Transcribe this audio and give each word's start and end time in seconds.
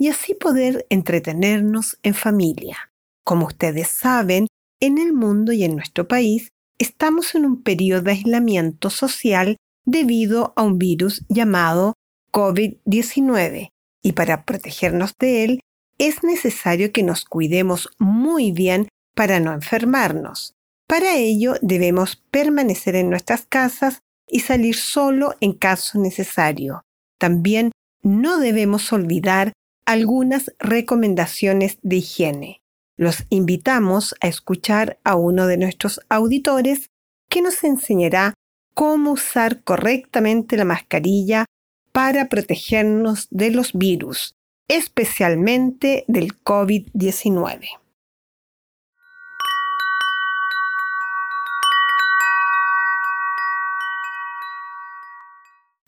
y 0.00 0.08
así 0.08 0.32
poder 0.32 0.86
entretenernos 0.88 1.98
en 2.02 2.14
familia. 2.14 2.90
Como 3.22 3.46
ustedes 3.46 3.88
saben, 3.88 4.46
en 4.80 4.96
el 4.96 5.12
mundo 5.12 5.52
y 5.52 5.62
en 5.62 5.76
nuestro 5.76 6.08
país 6.08 6.48
estamos 6.78 7.34
en 7.34 7.44
un 7.44 7.62
periodo 7.62 8.00
de 8.00 8.12
aislamiento 8.12 8.88
social 8.88 9.58
debido 9.84 10.54
a 10.56 10.62
un 10.62 10.78
virus 10.78 11.26
llamado 11.28 11.92
COVID-19 12.32 13.68
y 14.02 14.12
para 14.12 14.46
protegernos 14.46 15.12
de 15.18 15.44
él 15.44 15.60
es 15.98 16.24
necesario 16.24 16.92
que 16.92 17.02
nos 17.02 17.26
cuidemos 17.26 17.90
muy 17.98 18.52
bien 18.52 18.88
para 19.14 19.38
no 19.38 19.52
enfermarnos. 19.52 20.54
Para 20.88 21.16
ello 21.16 21.56
debemos 21.60 22.16
permanecer 22.30 22.96
en 22.96 23.10
nuestras 23.10 23.44
casas 23.44 24.00
y 24.26 24.40
salir 24.40 24.76
solo 24.76 25.34
en 25.40 25.52
caso 25.52 25.98
necesario. 25.98 26.80
También 27.18 27.70
no 28.02 28.38
debemos 28.38 28.90
olvidar 28.94 29.52
algunas 29.90 30.54
recomendaciones 30.60 31.78
de 31.82 31.96
higiene. 31.96 32.60
Los 32.96 33.24
invitamos 33.28 34.14
a 34.20 34.28
escuchar 34.28 35.00
a 35.02 35.16
uno 35.16 35.48
de 35.48 35.56
nuestros 35.56 36.00
auditores 36.08 36.90
que 37.28 37.42
nos 37.42 37.64
enseñará 37.64 38.34
cómo 38.72 39.10
usar 39.10 39.64
correctamente 39.64 40.56
la 40.56 40.64
mascarilla 40.64 41.46
para 41.90 42.28
protegernos 42.28 43.26
de 43.32 43.50
los 43.50 43.72
virus, 43.72 44.36
especialmente 44.68 46.04
del 46.06 46.40
COVID-19. 46.44 47.66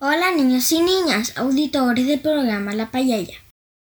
Hola 0.00 0.32
niños 0.32 0.72
y 0.72 0.80
niñas, 0.82 1.38
auditores 1.38 2.08
del 2.08 2.18
programa 2.18 2.74
La 2.74 2.90
Payaya. 2.90 3.36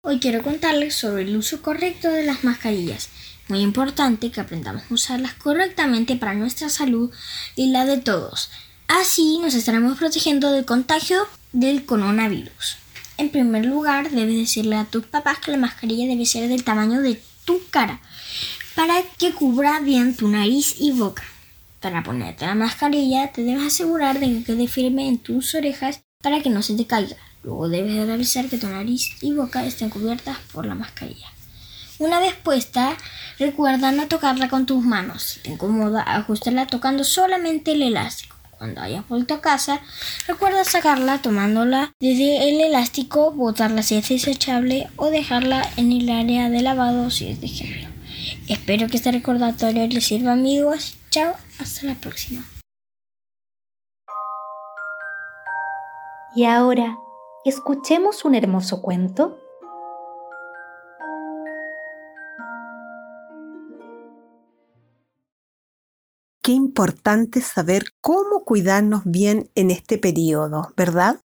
Hoy 0.08 0.20
quiero 0.20 0.40
contarles 0.40 0.94
sobre 0.94 1.22
el 1.22 1.36
uso 1.36 1.62
correcto 1.62 2.08
de 2.08 2.22
las 2.22 2.44
mascarillas. 2.44 3.08
Muy 3.48 3.58
importante 3.58 4.30
que 4.30 4.40
aprendamos 4.40 4.84
a 4.88 4.94
usarlas 4.94 5.34
correctamente 5.34 6.14
para 6.14 6.32
nuestra 6.32 6.68
salud 6.68 7.10
y 7.56 7.72
la 7.72 7.86
de 7.86 7.98
todos. 7.98 8.48
Así 8.86 9.40
nos 9.42 9.54
estaremos 9.54 9.98
protegiendo 9.98 10.52
del 10.52 10.64
contagio 10.64 11.26
del 11.52 11.84
coronavirus. 11.84 12.76
En 13.18 13.30
primer 13.30 13.66
lugar, 13.66 14.12
debes 14.12 14.36
decirle 14.36 14.76
a 14.76 14.84
tus 14.84 15.04
papás 15.04 15.40
que 15.40 15.50
la 15.50 15.56
mascarilla 15.56 16.06
debe 16.06 16.24
ser 16.24 16.48
del 16.48 16.62
tamaño 16.62 17.02
de 17.02 17.20
tu 17.44 17.60
cara 17.70 18.00
para 18.76 19.02
que 19.18 19.32
cubra 19.32 19.80
bien 19.80 20.14
tu 20.14 20.28
nariz 20.28 20.76
y 20.78 20.92
boca. 20.92 21.24
Para 21.80 22.04
ponerte 22.04 22.46
la 22.46 22.54
mascarilla, 22.54 23.32
te 23.32 23.42
debes 23.42 23.66
asegurar 23.66 24.20
de 24.20 24.26
que 24.26 24.44
quede 24.44 24.68
firme 24.68 25.08
en 25.08 25.18
tus 25.18 25.52
orejas 25.56 26.02
para 26.22 26.44
que 26.44 26.50
no 26.50 26.62
se 26.62 26.76
te 26.76 26.86
caiga. 26.86 27.16
Luego 27.46 27.68
debes 27.68 28.04
revisar 28.08 28.48
que 28.48 28.58
tu 28.58 28.66
nariz 28.66 29.22
y 29.22 29.32
boca 29.32 29.64
estén 29.64 29.88
cubiertas 29.88 30.36
por 30.52 30.66
la 30.66 30.74
mascarilla. 30.74 31.28
Una 32.00 32.18
vez 32.18 32.34
puesta, 32.34 32.96
recuerda 33.38 33.92
no 33.92 34.08
tocarla 34.08 34.48
con 34.48 34.66
tus 34.66 34.84
manos. 34.84 35.22
Si 35.22 35.40
te 35.40 35.50
incomoda, 35.50 36.02
ajustarla 36.02 36.66
tocando 36.66 37.04
solamente 37.04 37.70
el 37.70 37.82
elástico. 37.82 38.34
Cuando 38.58 38.80
hayas 38.80 39.06
vuelto 39.08 39.34
a 39.34 39.40
casa, 39.40 39.80
recuerda 40.26 40.64
sacarla 40.64 41.22
tomándola 41.22 41.92
desde 42.00 42.48
el 42.48 42.60
elástico, 42.60 43.30
botarla 43.30 43.84
si 43.84 43.94
es 43.94 44.08
desechable 44.08 44.88
o 44.96 45.10
dejarla 45.10 45.70
en 45.76 45.92
el 45.92 46.10
área 46.10 46.50
de 46.50 46.62
lavado 46.62 47.12
si 47.12 47.28
es 47.28 47.40
de 47.40 47.46
género. 47.46 47.90
Espero 48.48 48.88
que 48.88 48.96
este 48.96 49.12
recordatorio 49.12 49.86
les 49.86 50.04
sirva 50.04 50.32
amigos. 50.32 50.96
Chao, 51.10 51.36
hasta 51.60 51.86
la 51.86 51.94
próxima. 51.94 52.44
Y 56.34 56.44
ahora, 56.44 56.98
escuchemos 57.48 58.24
un 58.24 58.34
hermoso 58.34 58.82
cuento. 58.82 59.38
Qué 66.42 66.52
importante 66.52 67.40
saber 67.40 67.86
cómo 68.00 68.44
cuidarnos 68.44 69.02
bien 69.04 69.50
en 69.54 69.70
este 69.70 69.98
periodo, 69.98 70.72
¿verdad? 70.76 71.20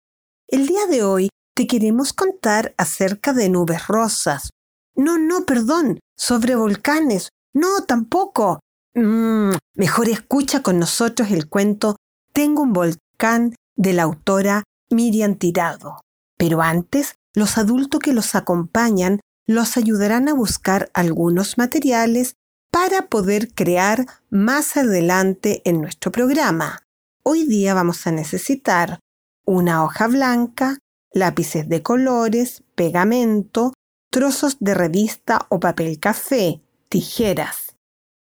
El 0.47 0.67
día 0.67 0.85
de 0.87 1.03
hoy 1.03 1.29
te 1.55 1.65
queremos 1.65 2.13
contar 2.13 2.73
acerca 2.77 3.33
de 3.33 3.49
nubes 3.49 3.87
rosas. 3.87 4.51
No, 4.95 5.17
no, 5.17 5.45
perdón, 5.45 5.99
sobre 6.17 6.55
volcanes. 6.55 7.29
No, 7.53 7.85
tampoco. 7.87 8.59
Mm, 8.93 9.53
mejor 9.75 10.09
escucha 10.09 10.61
con 10.61 10.77
nosotros 10.77 11.31
el 11.31 11.47
cuento 11.47 11.95
Tengo 12.33 12.61
un 12.61 12.73
volcán 12.73 13.55
de 13.75 13.93
la 13.93 14.03
autora 14.03 14.63
Miriam 14.91 15.35
Tirado. 15.35 15.99
Pero 16.41 16.63
antes, 16.63 17.19
los 17.35 17.59
adultos 17.59 18.00
que 18.00 18.13
los 18.13 18.34
acompañan 18.34 19.19
los 19.47 19.78
ayudarán 19.78 20.28
a 20.28 20.34
buscar 20.34 20.90
algunos 20.96 21.59
materiales 21.59 22.34
para 22.72 23.09
poder 23.09 23.53
crear 23.53 24.07
más 24.31 24.75
adelante 24.75 25.62
en 25.66 25.81
nuestro 25.81 26.12
programa. 26.12 26.79
Hoy 27.24 27.46
día 27.46 27.75
vamos 27.75 28.07
a 28.07 28.12
necesitar 28.12 28.97
una 29.46 29.84
hoja 29.84 30.07
blanca, 30.07 30.79
lápices 31.14 31.70
de 31.70 31.84
colores, 31.84 32.64
pegamento, 32.73 33.73
trozos 34.09 34.58
de 34.59 34.73
revista 34.73 35.46
o 35.49 35.59
papel 35.59 35.99
café, 35.99 36.64
tijeras. 36.90 37.76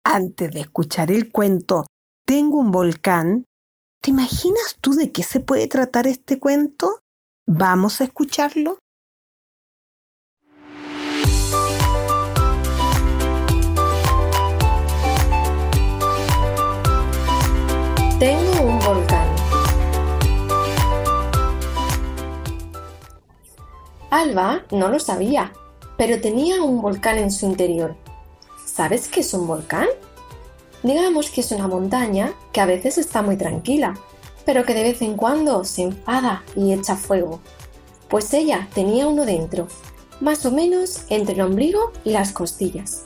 Antes 0.03 0.51
de 0.53 0.61
escuchar 0.61 1.11
el 1.11 1.31
cuento 1.31 1.85
Tengo 2.25 2.57
un 2.57 2.71
volcán, 2.71 3.45
¿te 4.01 4.09
imaginas 4.09 4.77
tú 4.81 4.93
de 4.93 5.11
qué 5.11 5.21
se 5.21 5.39
puede 5.39 5.67
tratar 5.67 6.07
este 6.07 6.39
cuento? 6.39 7.01
¿Vamos 7.49 8.01
a 8.01 8.03
escucharlo? 8.03 8.79
Tengo 18.19 18.61
un 18.63 18.79
volcán. 18.79 19.27
Alba 24.09 24.63
no 24.71 24.89
lo 24.89 24.99
sabía, 24.99 25.53
pero 25.97 26.19
tenía 26.19 26.61
un 26.61 26.81
volcán 26.81 27.17
en 27.17 27.31
su 27.31 27.45
interior. 27.45 27.95
¿Sabes 28.65 29.07
qué 29.07 29.21
es 29.21 29.33
un 29.33 29.47
volcán? 29.47 29.87
Digamos 30.83 31.29
que 31.29 31.39
es 31.39 31.53
una 31.53 31.69
montaña 31.69 32.33
que 32.51 32.59
a 32.59 32.65
veces 32.65 32.97
está 32.97 33.21
muy 33.21 33.37
tranquila, 33.37 33.93
pero 34.47 34.63
que 34.65 34.73
de 34.73 34.83
vez 34.83 35.01
en 35.01 35.17
cuando 35.17 35.65
se 35.65 35.81
enfada 35.81 36.41
y 36.55 36.71
echa 36.71 36.95
fuego. 36.95 37.41
Pues 38.07 38.33
ella 38.33 38.69
tenía 38.73 39.05
uno 39.05 39.25
dentro, 39.25 39.67
más 40.21 40.45
o 40.45 40.51
menos 40.51 41.01
entre 41.09 41.35
el 41.35 41.41
ombligo 41.41 41.91
y 42.05 42.11
las 42.11 42.31
costillas. 42.31 43.03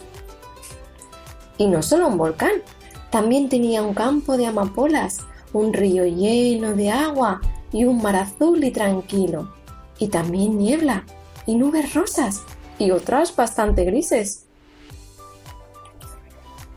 Y 1.58 1.66
no 1.66 1.82
solo 1.82 2.10
un 2.10 2.20
volcán, 2.20 2.62
también 3.10 3.50
tenía 3.50 3.82
un 3.82 3.96
campo 3.96 4.38
de 4.38 4.46
amapolas, 4.46 5.22
un 5.52 5.74
río 5.74 6.06
lleno 6.06 6.74
de 6.74 6.92
agua 6.92 7.42
y 7.72 7.86
un 7.86 8.04
mar 8.04 8.18
azul 8.18 8.64
y 8.64 8.70
tranquilo. 8.70 9.52
Y 9.98 10.10
también 10.10 10.60
niebla 10.60 11.08
y 11.48 11.56
nubes 11.56 11.96
rosas 11.96 12.44
y 12.78 12.92
otras 12.92 13.36
bastante 13.36 13.84
grises. 13.84 14.46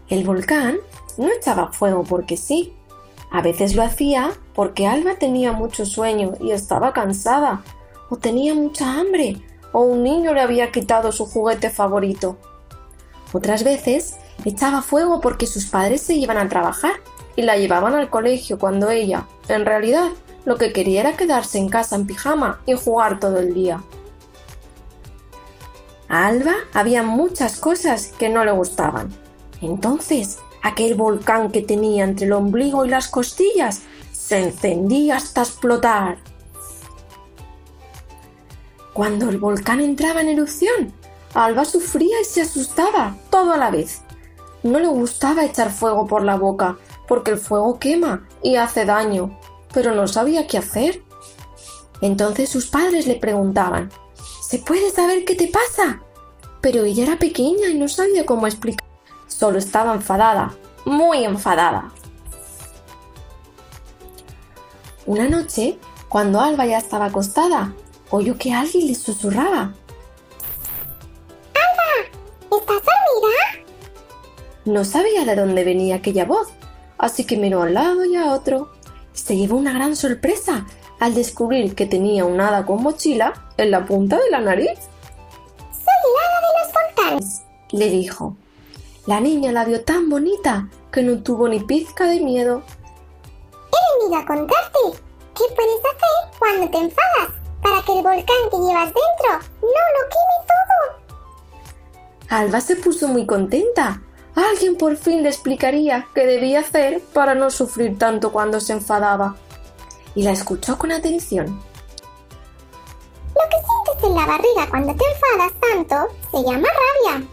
El 0.09 0.25
volcán 0.25 0.79
no 1.19 1.29
echaba 1.31 1.71
fuego 1.71 2.03
porque 2.03 2.39
sí. 2.39 2.73
A 3.35 3.43
veces 3.43 3.75
lo 3.75 3.83
hacía 3.83 4.31
porque 4.55 4.87
Alba 4.87 5.17
tenía 5.17 5.51
mucho 5.51 5.85
sueño 5.85 6.35
y 6.41 6.53
estaba 6.53 6.93
cansada, 6.93 7.65
o 8.09 8.15
tenía 8.15 8.55
mucha 8.55 8.93
hambre, 8.93 9.43
o 9.73 9.81
un 9.81 10.05
niño 10.05 10.33
le 10.33 10.41
había 10.41 10.71
quitado 10.71 11.11
su 11.11 11.27
juguete 11.27 11.69
favorito. 11.69 12.37
Otras 13.33 13.65
veces 13.65 14.15
echaba 14.45 14.83
fuego 14.83 15.21
porque 15.21 15.49
sus 15.49 15.67
padres 15.67 16.01
se 16.01 16.15
iban 16.15 16.39
a 16.39 16.49
trabajar 16.49 16.93
y 17.35 17.43
la 17.43 17.57
llevaban 17.57 17.95
al 17.95 18.09
colegio 18.09 18.57
cuando 18.57 18.91
ella, 18.91 19.27
en 19.49 19.67
realidad, 19.67 20.11
lo 20.45 20.55
que 20.57 20.73
quería 20.73 21.01
era 21.01 21.17
quedarse 21.17 21.59
en 21.59 21.69
casa 21.69 21.97
en 21.97 22.07
pijama 22.07 22.61
y 22.67 22.75
jugar 22.75 23.19
todo 23.19 23.41
el 23.41 23.53
día. 23.53 23.83
A 26.09 26.29
Alba 26.29 26.55
había 26.73 27.03
muchas 27.03 27.59
cosas 27.59 28.13
que 28.17 28.29
no 28.29 28.45
le 28.45 28.53
gustaban. 28.53 29.13
Entonces, 29.61 30.39
aquel 30.65 30.95
volcán 30.95 31.53
que 31.53 31.61
tenía 31.61 32.05
entre 32.05 32.27
el 32.27 32.33
ombligo 32.33 32.85
y 32.85 32.89
las 32.89 33.07
costillas 33.09 33.83
se 34.13 34.39
encendía 34.39 35.17
hasta 35.17 35.43
explotar. 35.43 36.17
Cuando 38.95 39.29
el 39.29 39.39
volcán 39.39 39.81
entraba 39.81 40.23
en 40.23 40.31
erupción, 40.31 40.93
Alba 41.35 41.65
sufría 41.65 42.21
y 42.21 42.25
se 42.25 42.41
asustaba 42.43 43.17
todo 43.31 43.53
a 43.53 43.59
la 43.59 43.71
vez. 43.71 44.01
No 44.63 44.79
le 44.79 44.87
gustaba 44.87 45.45
echar 45.45 45.71
fuego 45.71 46.07
por 46.07 46.25
la 46.25 46.37
boca, 46.37 46.79
porque 47.07 47.33
el 47.33 47.39
fuego 47.39 47.79
quema 47.79 48.27
y 48.43 48.57
hace 48.57 48.87
daño, 48.87 49.39
pero 49.75 49.95
no 49.95 50.09
sabía 50.09 50.47
qué 50.47 50.57
hacer. 50.57 51.03
Entonces 52.01 52.49
sus 52.49 52.67
padres 52.67 53.07
le 53.07 53.17
preguntaban, 53.17 53.91
¿Se 54.49 54.59
puede 54.59 54.91
saber 54.91 55.27
qué 55.27 55.35
te 55.35 55.49
pasa? 55.49 56.01
Pero 56.63 56.85
ella 56.85 57.03
era 57.03 57.19
pequeña 57.19 57.69
y 57.69 57.79
no 57.79 57.89
sabía 57.89 58.25
cómo 58.25 58.47
explicar. 58.47 58.94
Solo 59.27 59.59
estaba 59.59 59.95
enfadada, 59.95 60.55
muy 60.85 61.25
enfadada. 61.25 61.91
Una 65.07 65.29
noche, 65.29 65.79
cuando 66.09 66.41
Alba 66.41 66.65
ya 66.67 66.79
estaba 66.79 67.07
acostada, 67.07 67.75
oyó 68.11 68.39
que 68.39 68.55
alguien 68.55 68.87
le 68.87 68.95
susurraba. 68.95 69.75
¿Estás 72.51 72.83
dormida? 72.83 73.65
No 74.65 74.85
sabía 74.85 75.25
de 75.25 75.37
dónde 75.37 75.65
venía 75.65 75.97
aquella 75.97 76.25
voz, 76.25 76.49
así 76.97 77.25
que 77.25 77.37
miró 77.37 77.63
al 77.63 77.75
lado 77.75 78.05
y 78.05 78.17
a 78.17 78.33
otro. 78.33 78.73
Se 79.13 79.37
llevó 79.37 79.57
una 79.57 79.73
gran 79.73 79.95
sorpresa 79.95 80.67
al 81.01 81.15
descubrir 81.15 81.75
que 81.75 81.87
tenía 81.87 82.25
un 82.25 82.41
hada 82.41 82.65
con 82.65 82.83
mochila 82.83 83.35
en 83.57 83.71
la 83.71 83.85
punta 83.85 84.17
de 84.17 84.31
la 84.31 84.41
nariz. 84.41 84.79
Soy 85.71 85.99
el 86.01 86.17
hada 86.23 86.41
de 86.41 86.47
los 86.59 86.73
volcanes, 86.73 87.43
le 87.73 87.91
dijo. 87.91 88.37
La 89.07 89.21
niña 89.21 89.53
la 89.53 89.67
vio 89.67 89.85
tan 89.85 90.09
bonita 90.09 90.69
que 90.91 91.03
no 91.03 91.23
tuvo 91.23 91.47
ni 91.47 91.61
pizca 91.61 92.07
de 92.07 92.21
miedo. 92.21 92.63
He 93.53 94.03
venido 94.03 94.19
a 94.19 94.25
contarte 94.25 94.79
qué 95.35 95.45
puedes 95.55 95.81
hacer 95.81 96.39
cuando 96.39 96.71
te 96.71 96.79
enfadas 96.79 97.35
para 97.63 97.83
que 97.83 97.93
el 97.93 98.03
volcán 98.03 98.51
que 98.51 98.57
llevas 98.57 98.87
dentro 98.87 99.51
no 99.61 99.69
lo 99.69 100.03
queme 100.09 100.39
todo. 100.49 100.75
Alba 102.31 102.61
se 102.63 102.77
puso 102.77 103.09
muy 103.09 103.27
contenta. 103.27 104.01
Alguien 104.35 104.77
por 104.77 104.97
fin 104.97 105.23
le 105.23 105.29
explicaría 105.29 106.09
qué 106.15 106.25
debía 106.25 106.61
hacer 106.61 107.03
para 107.13 107.35
no 107.35 107.51
sufrir 107.51 107.99
tanto 107.99 108.33
cuando 108.33 108.59
se 108.59 108.73
enfadaba. 108.73 109.37
Y 110.15 110.23
la 110.23 110.33
escuchó 110.33 110.79
con 110.79 110.93
atención. 110.93 111.47
Lo 113.35 113.43
que 113.51 113.57
sientes 113.67 114.05
en 114.05 114.15
la 114.15 114.27
barriga 114.27 114.67
cuando 114.71 114.95
te 114.95 115.05
enfadas 115.05 115.53
tanto 115.61 116.09
se 116.31 116.43
llama 116.43 116.69
rabia. 116.69 117.29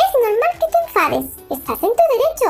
Es 0.00 0.10
normal 0.24 0.52
que 0.60 0.68
te 0.72 0.78
enfades, 0.86 1.26
estás 1.50 1.82
en 1.82 1.92
tu 1.98 2.04
derecho. 2.14 2.48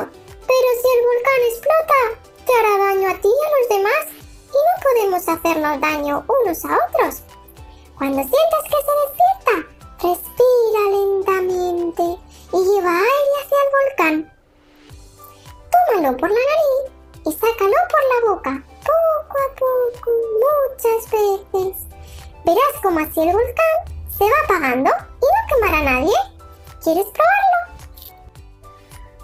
Pero 0.51 0.69
si 0.81 0.89
el 0.95 1.03
volcán 1.11 1.41
explota, 1.51 2.01
te 2.47 2.53
hará 2.55 2.73
daño 2.87 3.11
a 3.11 3.21
ti 3.21 3.29
y 3.29 3.45
a 3.47 3.53
los 3.57 3.69
demás 3.69 4.05
y 4.51 4.59
no 4.67 4.75
podemos 4.83 5.29
hacernos 5.29 5.81
daño 5.81 6.25
unos 6.27 6.65
a 6.65 6.79
otros. 6.89 7.23
Cuando 7.99 8.23
sientas 8.23 8.65
que 8.65 8.79
se 8.87 8.95
despierta, 9.03 9.81
Respira 10.03 10.81
lentamente 10.93 12.03
y 12.55 12.57
lleva 12.57 12.91
aire 12.91 13.35
hacia 13.39 13.59
el 13.61 13.71
volcán. 13.77 14.33
Tómalo 15.71 16.17
por 16.17 16.31
la 16.31 16.37
nariz 16.37 16.93
y 17.27 17.33
sácalo 17.33 17.77
por 17.91 18.03
la 18.09 18.31
boca, 18.31 18.65
poco 18.81 19.37
a 19.37 19.55
poco, 19.57 20.11
muchas 20.41 21.11
veces. 21.11 21.87
Verás 22.47 22.81
como 22.83 23.01
así 23.01 23.21
el 23.21 23.33
volcán 23.35 24.09
se 24.17 24.25
va 24.25 24.31
apagando 24.45 24.91
y 24.91 25.27
no 25.27 25.55
quemará 25.55 25.79
a 25.81 25.83
nadie. 25.83 26.17
¿Quieres 26.83 27.05
probarlo? 27.05 27.51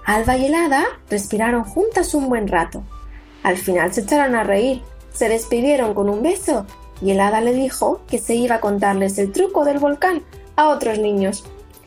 Alba 0.05 0.37
y 0.37 0.47
Helada 0.47 0.85
respiraron 1.09 1.65
juntas 1.65 2.15
un 2.15 2.29
buen 2.29 2.49
rato. 2.49 2.83
Al 3.43 3.57
final 3.57 3.93
se 3.95 4.03
echaron 4.03 4.35
a 4.35 4.45
reír, 4.45 4.83
se 5.13 5.29
despidieron 5.29 5.95
con 5.95 6.09
un 6.11 6.23
beso 6.23 6.67
y 7.01 7.11
Helada 7.11 7.41
le 7.41 7.55
dijo 7.55 8.03
que 8.09 8.19
se 8.19 8.35
iba 8.35 8.57
a 8.57 8.61
contarles 8.61 9.19
el 9.19 9.33
truco 9.33 9.65
del 9.65 9.79
volcán 9.79 10.23
a 10.57 10.69
otros 10.69 10.99
niños. 10.99 11.45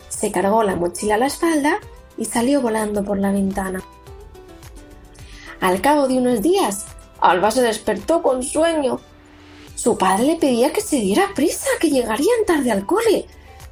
Se 0.09 0.31
cargó 0.31 0.63
la 0.63 0.75
mochila 0.75 1.15
a 1.15 1.19
la 1.19 1.27
espalda 1.27 1.79
y 2.17 2.25
salió 2.25 2.61
volando 2.61 3.03
por 3.03 3.19
la 3.19 3.31
ventana. 3.31 3.83
Al 5.61 5.81
cabo 5.81 6.07
de 6.07 6.17
unos 6.17 6.41
días, 6.41 6.85
Alba 7.21 7.51
se 7.51 7.61
despertó 7.61 8.21
con 8.23 8.43
sueño. 8.43 8.99
Su 9.75 9.97
padre 9.97 10.25
le 10.25 10.35
pedía 10.35 10.73
que 10.73 10.81
se 10.81 10.97
diera 10.97 11.33
prisa, 11.35 11.67
que 11.79 11.89
llegarían 11.89 12.45
tarde 12.45 12.71
al 12.71 12.85
cole, 12.85 13.27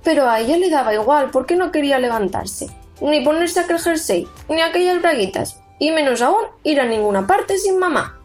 pero 0.08 0.30
a 0.30 0.40
ella 0.40 0.56
le 0.56 0.70
daba 0.70 0.94
igual 0.94 1.32
porque 1.32 1.58
no 1.58 1.70
quería 1.70 2.00
levantarse, 2.00 2.70
ni 3.02 3.20
ponerse 3.26 3.60
aquel 3.60 3.78
jersey, 3.78 4.26
ni 4.48 4.62
aquellas 4.62 5.02
braguitas, 5.02 5.60
y 5.80 5.92
menos 5.92 6.22
aún 6.22 6.46
ir 6.64 6.80
a 6.80 6.86
ninguna 6.86 7.28
parte 7.28 7.58
sin 7.58 7.78
mamá. 7.78 8.18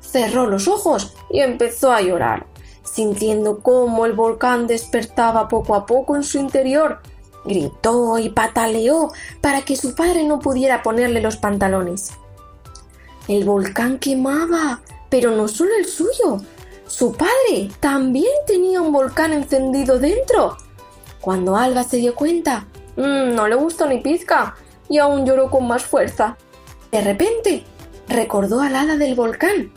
Cerró 0.00 0.48
los 0.48 0.66
ojos 0.66 1.14
y 1.30 1.38
empezó 1.38 1.92
a 1.92 2.00
llorar 2.00 2.46
sintiendo 2.82 3.60
cómo 3.60 4.04
el 4.04 4.14
volcán 4.14 4.66
despertaba 4.66 5.46
poco 5.46 5.76
a 5.76 5.86
poco 5.86 6.16
en 6.16 6.24
su 6.24 6.40
interior. 6.40 6.98
Gritó 7.44 8.18
y 8.18 8.28
pataleó 8.30 9.12
para 9.40 9.62
que 9.62 9.76
su 9.76 9.94
padre 9.94 10.24
no 10.24 10.40
pudiera 10.40 10.82
ponerle 10.82 11.20
los 11.20 11.36
pantalones. 11.36 12.10
El 13.28 13.44
volcán 13.44 14.00
quemaba, 14.00 14.82
pero 15.08 15.30
no 15.30 15.46
solo 15.46 15.70
el 15.78 15.86
suyo. 15.86 16.40
Su 16.88 17.12
padre 17.12 17.70
también 17.78 18.32
tenía 18.44 18.82
un 18.82 18.90
volcán 18.90 19.32
encendido 19.32 20.00
dentro. 20.00 20.56
Cuando 21.22 21.56
Alba 21.56 21.84
se 21.84 21.98
dio 21.98 22.16
cuenta, 22.16 22.66
mm, 22.96 23.34
no 23.34 23.46
le 23.46 23.54
gustó 23.54 23.86
ni 23.86 24.00
pizca 24.00 24.56
y 24.88 24.98
aún 24.98 25.24
lloró 25.24 25.48
con 25.50 25.68
más 25.68 25.84
fuerza. 25.84 26.36
De 26.90 27.00
repente, 27.00 27.62
recordó 28.08 28.60
al 28.60 28.74
hada 28.74 28.96
del 28.96 29.14
volcán 29.14 29.72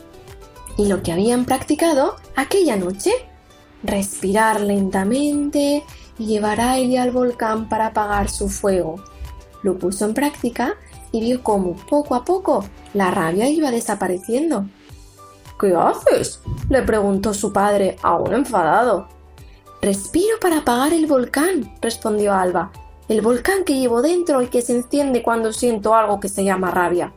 y 0.76 0.88
lo 0.88 1.04
que 1.04 1.12
habían 1.12 1.44
practicado 1.44 2.16
aquella 2.34 2.76
noche. 2.76 3.12
Respirar 3.84 4.60
lentamente 4.60 5.84
y 6.18 6.26
llevar 6.26 6.60
aire 6.60 6.98
al 6.98 7.12
volcán 7.12 7.68
para 7.68 7.86
apagar 7.86 8.28
su 8.28 8.48
fuego. 8.48 8.96
Lo 9.62 9.78
puso 9.78 10.04
en 10.04 10.14
práctica 10.14 10.74
y 11.12 11.20
vio 11.20 11.44
cómo 11.44 11.76
poco 11.88 12.16
a 12.16 12.24
poco 12.24 12.64
la 12.92 13.12
rabia 13.12 13.48
iba 13.48 13.70
desapareciendo. 13.70 14.66
¿Qué 15.60 15.72
haces? 15.74 16.40
le 16.68 16.82
preguntó 16.82 17.32
su 17.32 17.52
padre, 17.52 17.96
aún 18.02 18.34
enfadado. 18.34 19.15
Respiro 19.82 20.38
para 20.40 20.58
apagar 20.58 20.92
el 20.92 21.06
volcán, 21.06 21.74
respondió 21.80 22.32
Alba. 22.34 22.72
El 23.08 23.20
volcán 23.20 23.64
que 23.64 23.78
llevo 23.78 24.02
dentro 24.02 24.42
y 24.42 24.48
que 24.48 24.62
se 24.62 24.74
enciende 24.74 25.22
cuando 25.22 25.52
siento 25.52 25.94
algo 25.94 26.18
que 26.18 26.28
se 26.28 26.44
llama 26.44 26.70
rabia. 26.70 27.12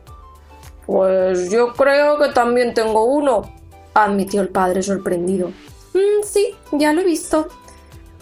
Pues 0.86 1.50
yo 1.50 1.72
creo 1.74 2.18
que 2.18 2.28
también 2.28 2.74
tengo 2.74 3.04
uno, 3.04 3.42
admitió 3.94 4.40
el 4.40 4.48
padre 4.48 4.82
sorprendido. 4.82 5.48
Mm, 5.94 6.22
sí, 6.24 6.54
ya 6.72 6.92
lo 6.92 7.00
he 7.00 7.04
visto. 7.04 7.48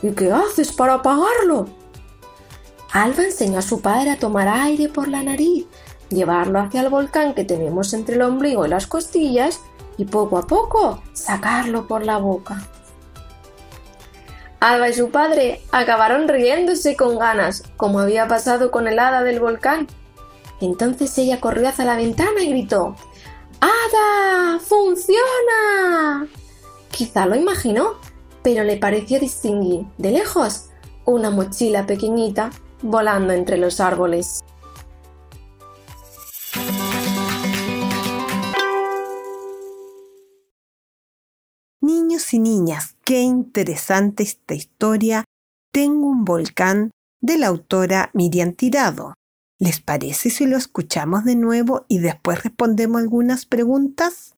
¿Y 0.03 0.13
qué 0.13 0.31
haces 0.33 0.73
para 0.73 0.95
apagarlo? 0.95 1.67
Alba 2.93 3.25
enseñó 3.25 3.59
a 3.59 3.63
su 3.63 3.81
padre 3.81 4.11
a 4.11 4.19
tomar 4.19 4.49
aire 4.49 4.89
por 4.89 5.09
la 5.09 5.23
nariz, 5.23 5.67
llevarlo 6.09 6.61
hacia 6.61 6.81
el 6.81 6.89
volcán 6.89 7.35
que 7.35 7.45
tenemos 7.45 7.93
entre 7.93 8.15
el 8.15 8.23
ombligo 8.23 8.65
y 8.65 8.69
las 8.69 8.87
costillas 8.87 9.61
y 9.99 10.07
poco 10.07 10.39
a 10.39 10.47
poco 10.47 11.03
sacarlo 11.13 11.87
por 11.87 12.07
la 12.07 12.17
boca. 12.19 12.67
Alba 14.61 14.89
y 14.89 14.93
su 14.93 15.11
padre 15.11 15.63
acabaron 15.71 16.27
riéndose 16.27 16.97
con 16.97 17.19
ganas, 17.19 17.63
como 17.77 18.01
había 18.01 18.27
pasado 18.27 18.71
con 18.71 18.89
el 18.89 18.99
hada 18.99 19.23
del 19.23 19.39
volcán, 19.39 19.87
entonces 20.61 21.17
ella 21.19 21.41
corrió 21.41 21.69
hacia 21.69 21.85
la 21.85 21.97
ventana 21.97 22.43
y 22.43 22.51
gritó 22.51 22.97
¡Hada! 23.61 24.59
¡Funciona! 24.59 26.27
Quizá 26.91 27.27
lo 27.27 27.37
imaginó, 27.37 27.95
pero 28.43 28.65
le 28.65 28.77
pareció 28.77 29.21
distinguir, 29.21 29.87
de 29.99 30.11
lejos, 30.11 30.71
una 31.05 31.31
mochila 31.31 31.87
pequeñita 31.87 32.51
volando 32.83 33.33
entre 33.33 33.57
los 33.57 33.81
árboles. 33.81 34.41
Niños 41.81 42.33
y 42.33 42.39
niñas, 42.41 42.97
qué 43.09 43.23
interesante 43.23 44.23
esta 44.23 44.53
historia. 44.53 45.25
Tengo 45.73 46.09
un 46.09 46.27
volcán 46.27 46.91
de 47.23 47.39
la 47.39 47.47
autora 47.47 48.11
Miriam 48.13 48.53
Tirado. 48.53 49.15
¿Les 49.59 49.81
parece 49.81 50.29
si 50.29 50.45
lo 50.45 50.59
escuchamos 50.59 51.25
de 51.25 51.35
nuevo 51.35 51.87
y 51.89 52.01
después 52.01 52.45
respondemos 52.45 53.01
algunas 53.01 53.47
preguntas? 53.47 54.35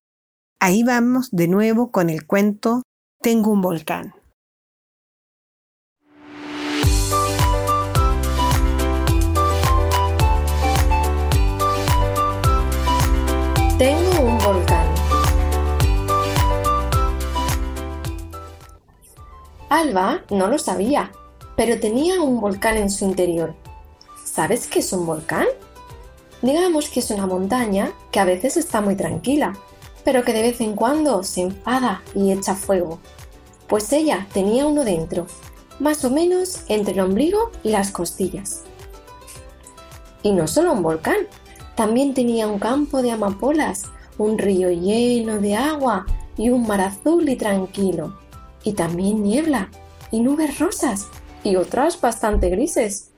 Ahí 0.61 0.85
vamos 0.85 1.31
de 1.33 1.49
nuevo 1.49 1.91
con 1.91 2.11
el 2.11 2.29
cuento 2.29 2.85
Tengo 3.21 3.51
un 3.51 3.61
volcán. 3.61 4.15
Tengo 13.79 14.21
un 14.21 14.39
volcán. 14.39 14.90
Alba 19.81 20.21
no 20.31 20.47
lo 20.49 20.59
sabía, 20.59 21.11
pero 21.57 21.81
tenía 21.81 22.21
un 22.21 22.39
volcán 22.39 22.77
en 22.77 22.91
su 22.91 23.07
interior. 23.07 23.55
¿Sabes 24.27 24.67
qué 24.67 24.81
es 24.81 24.93
un 24.93 25.07
volcán? 25.07 25.47
Digamos 26.43 26.91
que 26.91 27.01
es 27.01 27.11
una 27.11 27.27
montaña 27.27 27.91
que 28.11 28.21
a 28.21 28.27
veces 28.27 28.59
está 28.59 28.83
muy 28.83 28.95
tranquila, 28.95 29.57
pero 30.05 30.23
que 30.23 30.35
de 30.35 30.43
vez 30.43 30.61
en 30.61 30.75
cuando 30.75 31.23
se 31.23 31.41
enfada 31.41 32.03
y 32.15 32.31
echa 32.31 32.55
fuego. 32.55 32.99
Pues 33.69 33.91
ella 33.95 34.27
tenía 34.35 34.67
uno 34.67 34.85
dentro, 34.85 35.27
más 35.79 36.05
o 36.05 36.11
menos 36.11 36.61
entre 36.69 36.93
el 36.93 37.01
ombligo 37.01 37.51
y 37.63 37.71
las 37.71 37.91
costillas. 37.91 38.65
Y 40.23 40.33
no 40.33 40.47
solo 40.47 40.73
un 40.73 40.83
volcán, 40.83 41.27
también 41.75 42.13
tenía 42.13 42.49
un 42.49 42.59
campo 42.59 43.01
de 43.01 43.13
amapolas, 43.13 43.85
un 44.19 44.37
río 44.37 44.69
lleno 44.71 45.39
de 45.39 45.57
agua 45.57 46.05
y 46.37 46.51
un 46.51 46.67
mar 46.67 46.83
azul 46.83 47.27
y 47.31 47.37
tranquilo. 47.37 48.20
Y 48.65 48.73
también 48.75 49.23
niebla 49.23 49.71
y 50.11 50.21
nubes 50.21 50.59
rosas 50.59 51.09
y 51.45 51.57
otras 51.57 52.01
bastante 52.01 52.51
grises. 52.51 53.11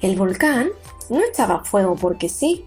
El 0.00 0.16
volcán 0.16 0.70
no 1.08 1.20
echaba 1.20 1.64
fuego 1.64 1.96
porque 1.96 2.28
sí. 2.28 2.64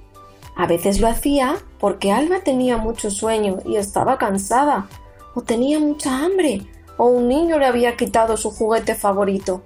A 0.55 0.67
veces 0.67 0.99
lo 0.99 1.07
hacía 1.07 1.55
porque 1.79 2.11
Alba 2.11 2.41
tenía 2.41 2.77
mucho 2.77 3.09
sueño 3.09 3.59
y 3.65 3.77
estaba 3.77 4.19
cansada, 4.19 4.87
o 5.33 5.41
tenía 5.41 5.79
mucha 5.79 6.23
hambre, 6.23 6.67
o 6.97 7.07
un 7.07 7.27
niño 7.27 7.57
le 7.57 7.65
había 7.65 7.97
quitado 7.97 8.37
su 8.37 8.51
juguete 8.51 8.93
favorito. 8.93 9.63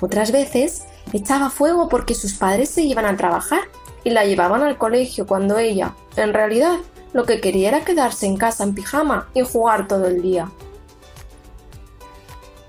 Otras 0.00 0.32
veces 0.32 0.84
echaba 1.12 1.48
fuego 1.48 1.88
porque 1.88 2.14
sus 2.14 2.34
padres 2.34 2.68
se 2.68 2.82
iban 2.82 3.06
a 3.06 3.16
trabajar 3.16 3.60
y 4.04 4.10
la 4.10 4.24
llevaban 4.24 4.62
al 4.62 4.76
colegio 4.76 5.26
cuando 5.26 5.58
ella, 5.58 5.94
en 6.16 6.34
realidad, 6.34 6.76
lo 7.16 7.24
que 7.24 7.40
quería 7.40 7.68
era 7.68 7.84
quedarse 7.84 8.26
en 8.26 8.36
casa 8.36 8.62
en 8.62 8.74
pijama 8.74 9.28
y 9.34 9.40
jugar 9.40 9.88
todo 9.88 10.06
el 10.06 10.20
día. 10.20 10.50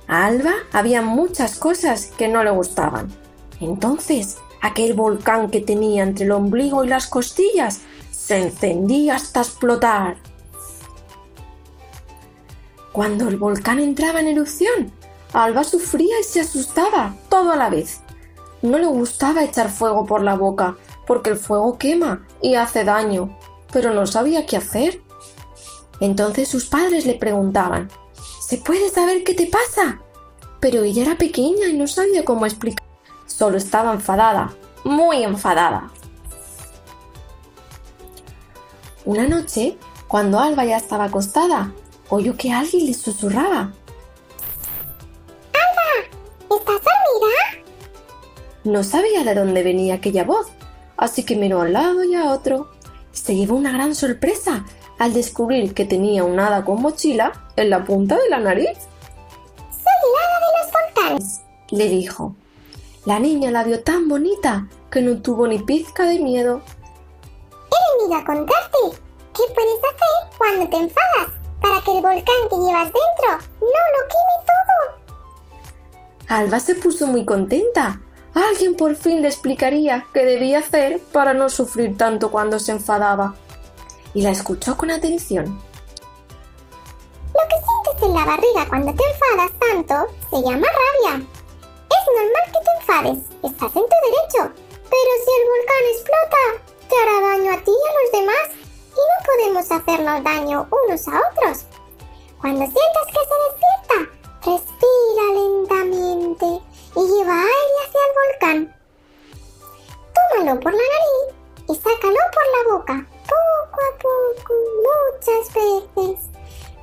A 0.07 0.25
Alba 0.25 0.53
había 0.71 1.01
muchas 1.01 1.59
cosas 1.59 2.05
que 2.17 2.29
no 2.29 2.43
le 2.45 2.51
gustaban, 2.51 3.11
entonces, 3.59 4.37
aquel 4.61 4.93
volcán 4.93 5.49
que 5.49 5.61
tenía 5.61 6.03
entre 6.03 6.25
el 6.25 6.31
ombligo 6.31 6.83
y 6.83 6.87
las 6.87 7.07
costillas 7.07 7.81
se 8.11 8.37
encendía 8.37 9.15
hasta 9.15 9.41
explotar. 9.41 10.17
Cuando 12.91 13.27
el 13.27 13.37
volcán 13.37 13.79
entraba 13.79 14.21
en 14.21 14.27
erupción, 14.27 14.91
Alba 15.33 15.63
sufría 15.63 16.19
y 16.19 16.23
se 16.23 16.41
asustaba 16.41 17.15
todo 17.29 17.51
a 17.51 17.57
la 17.57 17.69
vez. 17.69 17.99
No 18.61 18.77
le 18.77 18.87
gustaba 18.87 19.43
echar 19.43 19.69
fuego 19.69 20.05
por 20.05 20.23
la 20.23 20.35
boca, 20.35 20.77
porque 21.05 21.31
el 21.31 21.37
fuego 21.37 21.77
quema 21.77 22.25
y 22.41 22.55
hace 22.55 22.83
daño, 22.83 23.36
pero 23.71 23.93
no 23.93 24.07
sabía 24.07 24.45
qué 24.45 24.57
hacer. 24.57 25.01
Entonces 25.99 26.47
sus 26.47 26.65
padres 26.65 27.05
le 27.05 27.15
preguntaban, 27.15 27.89
¿Se 28.47 28.57
puede 28.57 28.89
saber 28.89 29.25
qué 29.25 29.33
te 29.33 29.47
pasa? 29.47 29.99
Pero 30.61 30.83
ella 30.83 31.01
era 31.01 31.17
pequeña 31.17 31.67
y 31.67 31.73
no 31.73 31.85
sabía 31.85 32.23
cómo 32.23 32.45
explicar. 32.45 32.87
Solo 33.25 33.57
estaba 33.57 33.91
enfadada, 33.91 34.55
muy 34.85 35.21
enfadada. 35.21 35.91
Una 39.03 39.27
noche, 39.27 39.77
cuando 40.07 40.39
Alba 40.39 40.63
ya 40.63 40.77
estaba 40.77 41.03
acostada, 41.03 41.73
oyó 42.07 42.37
que 42.37 42.53
alguien 42.53 42.85
le 42.85 42.93
susurraba. 42.93 43.73
¡Alba! 45.51 46.57
¿Estás 46.57 46.81
dormida? 46.81 47.65
No 48.63 48.81
sabía 48.85 49.25
de 49.25 49.35
dónde 49.35 49.61
venía 49.61 49.95
aquella 49.95 50.23
voz, 50.23 50.47
así 50.95 51.25
que 51.25 51.35
miró 51.35 51.59
a 51.59 51.63
un 51.65 51.73
lado 51.73 52.05
y 52.05 52.15
a 52.15 52.31
otro. 52.31 52.71
Se 53.17 53.35
llevó 53.35 53.55
una 53.55 53.71
gran 53.71 53.95
sorpresa 53.95 54.63
al 54.99 55.13
descubrir 55.13 55.73
que 55.73 55.85
tenía 55.85 56.23
un 56.23 56.39
hada 56.39 56.63
con 56.63 56.81
mochila 56.81 57.33
en 57.55 57.69
la 57.69 57.83
punta 57.83 58.15
de 58.15 58.29
la 58.29 58.39
nariz. 58.39 58.77
Soy 59.57 59.97
el 60.05 60.13
hada 60.21 60.39
de 60.39 60.51
los 60.55 60.71
volcanes, 60.71 61.41
le 61.71 61.89
dijo. 61.89 62.35
La 63.05 63.19
niña 63.19 63.51
la 63.51 63.63
vio 63.63 63.83
tan 63.83 64.07
bonita 64.07 64.67
que 64.91 65.01
no 65.01 65.21
tuvo 65.21 65.47
ni 65.47 65.59
pizca 65.59 66.03
de 66.05 66.19
miedo. 66.19 66.61
He 67.51 67.99
venido 67.99 68.17
a 68.17 68.23
contarte 68.23 68.77
qué 69.33 69.43
puedes 69.53 69.79
hacer 69.79 70.37
cuando 70.37 70.69
te 70.69 70.77
enfadas 70.77 71.33
para 71.61 71.81
que 71.81 71.91
el 71.97 72.01
volcán 72.01 72.49
que 72.49 72.55
llevas 72.55 72.85
dentro 72.85 73.47
no 73.59 73.67
lo 73.67 74.01
queme 74.13 74.37
todo. 74.45 76.37
Alba 76.37 76.59
se 76.59 76.75
puso 76.75 77.07
muy 77.07 77.25
contenta. 77.25 77.99
Alguien 78.37 78.75
por 78.75 78.95
fin 78.95 79.21
le 79.21 79.27
explicaría 79.27 80.05
qué 80.13 80.25
debía 80.25 80.59
hacer 80.59 80.99
para 81.11 81.33
no 81.33 81.49
sufrir 81.49 81.97
tanto 81.97 82.31
cuando 82.31 82.59
se 82.59 82.71
enfadaba. 82.71 83.35
Y 84.13 84.21
la 84.21 84.31
escuchó 84.31 84.77
con 84.77 84.91
atención. 84.91 85.45
Lo 85.45 87.41
que 87.49 87.55
sientes 87.65 88.03
en 88.03 88.13
la 88.13 88.25
barriga 88.25 88.65
cuando 88.69 88.93
te 88.93 89.03
enfadas 89.03 89.51
tanto 89.59 90.13
se 90.29 90.41
llama 90.41 90.67
rabia 90.67 91.27
normal 92.17 92.45
que 92.45 92.59
te 92.65 92.71
enfades, 92.79 93.19
estás 93.43 93.75
en 93.75 93.85
tu 93.91 93.97
derecho. 94.07 94.41
Pero 94.91 95.11
si 95.23 95.31
el 95.37 95.43
volcán 95.51 95.83
explota, 95.93 96.43
te 96.89 96.95
hará 96.95 97.17
daño 97.29 97.49
a 97.53 97.63
ti 97.63 97.71
y 97.71 97.85
a 97.87 97.95
los 97.99 98.09
demás 98.19 98.47
y 98.97 99.03
no 99.09 99.17
podemos 99.27 99.65
hacernos 99.71 100.23
daño 100.23 100.67
unos 100.71 101.07
a 101.07 101.21
otros. 101.31 101.65
Cuando 102.41 102.65
sientas 102.65 103.07
que 103.07 103.21
se 103.29 103.37
despierta, 103.45 103.97
respira 104.45 105.25
lentamente 105.33 106.66
y 106.97 106.99
lleva 106.99 107.33
aire 107.33 107.77
hacia 107.85 107.99
el 108.07 108.13
volcán. 108.17 108.75
Tómalo 110.15 110.59
por 110.59 110.73
la 110.73 110.79
nariz 110.79 111.35
y 111.69 111.75
sácalo 111.75 112.17
por 112.33 112.47
la 112.55 112.73
boca, 112.73 113.07
poco 113.23 113.79
a 113.85 113.97
poco, 113.97 114.53
muchas 115.13 115.53
veces. 115.53 116.25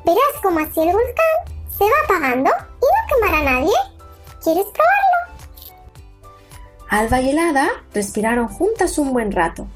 Verás 0.05 0.41
como 0.41 0.61
así 0.61 0.81
el 0.83 0.93
volcán 0.93 1.55
se 1.77 1.85
va 1.85 1.91
apagando 2.05 2.51
y 2.51 2.85
no 2.85 3.01
quemará 3.09 3.39
a 3.39 3.55
nadie. 3.55 3.75
¿Quieres 4.41 4.67
probarlo? 4.67 5.15
Alba 6.91 7.21
y 7.21 7.31
el 7.31 7.39
hada 7.39 7.71
respiraron 7.93 8.47
juntas 8.47 8.99
un 8.99 9.13
buen 9.13 9.33
rato. 9.33 9.67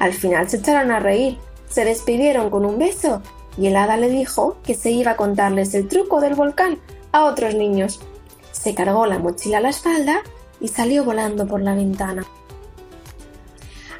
Al 0.00 0.14
final 0.14 0.50
se 0.50 0.56
echaron 0.56 0.90
a 0.90 0.98
reír, 0.98 1.38
se 1.68 1.84
despidieron 1.84 2.50
con 2.50 2.64
un 2.64 2.78
beso 2.78 3.22
y 3.56 3.68
el 3.68 3.76
hada 3.76 3.96
le 3.96 4.08
dijo 4.08 4.56
que 4.64 4.74
se 4.74 4.90
iba 4.90 5.12
a 5.12 5.16
contarles 5.16 5.74
el 5.74 5.86
truco 5.86 6.20
del 6.20 6.34
volcán 6.34 6.80
a 7.12 7.24
otros 7.26 7.54
niños. 7.54 8.00
Se 8.66 8.74
cargó 8.74 9.06
la 9.06 9.20
mochila 9.20 9.58
a 9.58 9.60
la 9.60 9.68
espalda 9.68 10.24
y 10.58 10.66
salió 10.66 11.04
volando 11.04 11.46
por 11.46 11.62
la 11.62 11.76
ventana. 11.76 12.26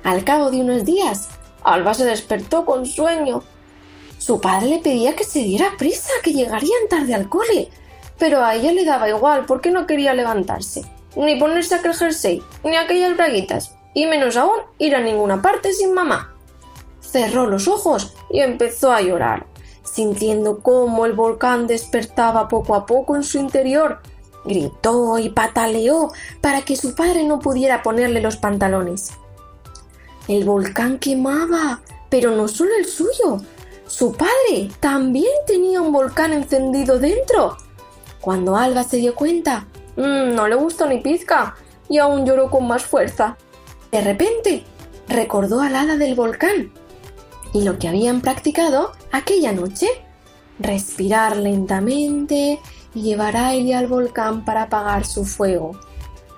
Al 0.02 0.24
cabo 0.24 0.50
de 0.50 0.60
unos 0.60 0.84
días, 0.84 1.28
Alba 1.62 1.94
se 1.94 2.04
despertó 2.04 2.66
con 2.66 2.84
sueño. 2.84 3.44
Su 4.18 4.40
padre 4.40 4.66
le 4.70 4.78
pedía 4.80 5.14
que 5.14 5.22
se 5.22 5.38
diera 5.38 5.76
prisa, 5.78 6.10
que 6.24 6.32
llegarían 6.32 6.88
tarde 6.90 7.14
al 7.14 7.28
cole, 7.28 7.68
pero 8.18 8.44
a 8.44 8.56
ella 8.56 8.72
le 8.72 8.84
daba 8.84 9.08
igual 9.08 9.44
porque 9.46 9.70
no 9.70 9.86
quería 9.86 10.14
levantarse, 10.14 10.82
ni 11.14 11.36
ponerse 11.36 11.76
aquel 11.76 11.94
jersey, 11.94 12.42
ni 12.64 12.74
aquellas 12.74 13.16
braguitas, 13.16 13.76
y 13.94 14.06
menos 14.06 14.36
aún 14.36 14.58
ir 14.78 14.96
a 14.96 15.00
ninguna 15.00 15.42
parte 15.42 15.72
sin 15.74 15.94
mamá. 15.94 16.34
Cerró 17.00 17.46
los 17.46 17.68
ojos 17.68 18.16
y 18.30 18.40
empezó 18.40 18.90
a 18.90 19.00
llorar, 19.00 19.46
sintiendo 19.84 20.58
cómo 20.58 21.06
el 21.06 21.12
volcán 21.12 21.68
despertaba 21.68 22.48
poco 22.48 22.74
a 22.74 22.84
poco 22.84 23.14
en 23.14 23.22
su 23.22 23.38
interior. 23.38 24.00
Gritó 24.46 25.18
y 25.18 25.30
pataleó 25.30 26.12
para 26.40 26.62
que 26.62 26.76
su 26.76 26.94
padre 26.94 27.24
no 27.24 27.40
pudiera 27.40 27.82
ponerle 27.82 28.20
los 28.20 28.36
pantalones. 28.36 29.10
El 30.28 30.44
volcán 30.44 30.98
quemaba, 30.98 31.80
pero 32.08 32.30
no 32.30 32.48
solo 32.48 32.70
el 32.78 32.86
suyo. 32.86 33.38
Su 33.86 34.12
padre 34.12 34.70
también 34.80 35.32
tenía 35.46 35.80
un 35.80 35.92
volcán 35.92 36.32
encendido 36.32 36.98
dentro. 36.98 37.56
Cuando 38.20 38.56
Alba 38.56 38.82
se 38.82 38.96
dio 38.96 39.14
cuenta, 39.14 39.66
mmm, 39.96 40.34
no 40.34 40.48
le 40.48 40.56
gustó 40.56 40.86
ni 40.86 40.98
pizca 40.98 41.54
y 41.88 41.98
aún 41.98 42.26
lloró 42.26 42.50
con 42.50 42.66
más 42.66 42.84
fuerza. 42.84 43.36
De 43.92 44.00
repente, 44.00 44.64
recordó 45.08 45.60
al 45.60 45.76
hada 45.76 45.96
del 45.96 46.14
volcán 46.14 46.72
y 47.52 47.62
lo 47.62 47.78
que 47.78 47.88
habían 47.88 48.20
practicado 48.20 48.92
aquella 49.12 49.52
noche. 49.52 49.86
Respirar 50.58 51.36
lentamente 51.36 52.60
y 52.96 53.02
llevará 53.02 53.48
a 53.48 53.54
Eli 53.54 53.74
al 53.74 53.88
volcán 53.88 54.42
para 54.46 54.62
apagar 54.62 55.04
su 55.04 55.26
fuego. 55.26 55.72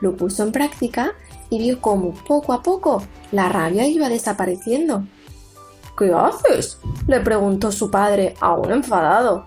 Lo 0.01 0.17
puso 0.17 0.43
en 0.43 0.51
práctica 0.51 1.13
y 1.51 1.61
vio 1.61 1.81
cómo 1.81 2.13
poco 2.27 2.53
a 2.53 2.65
poco 2.65 3.01
la 3.31 3.49
rabia 3.49 3.87
iba 3.87 4.09
desapareciendo. 4.09 5.05
¿Qué 5.97 6.13
haces? 6.13 6.81
le 7.07 7.21
preguntó 7.21 7.71
su 7.71 7.93
padre, 7.93 8.35
aún 8.41 8.73
enfadado. 8.73 9.47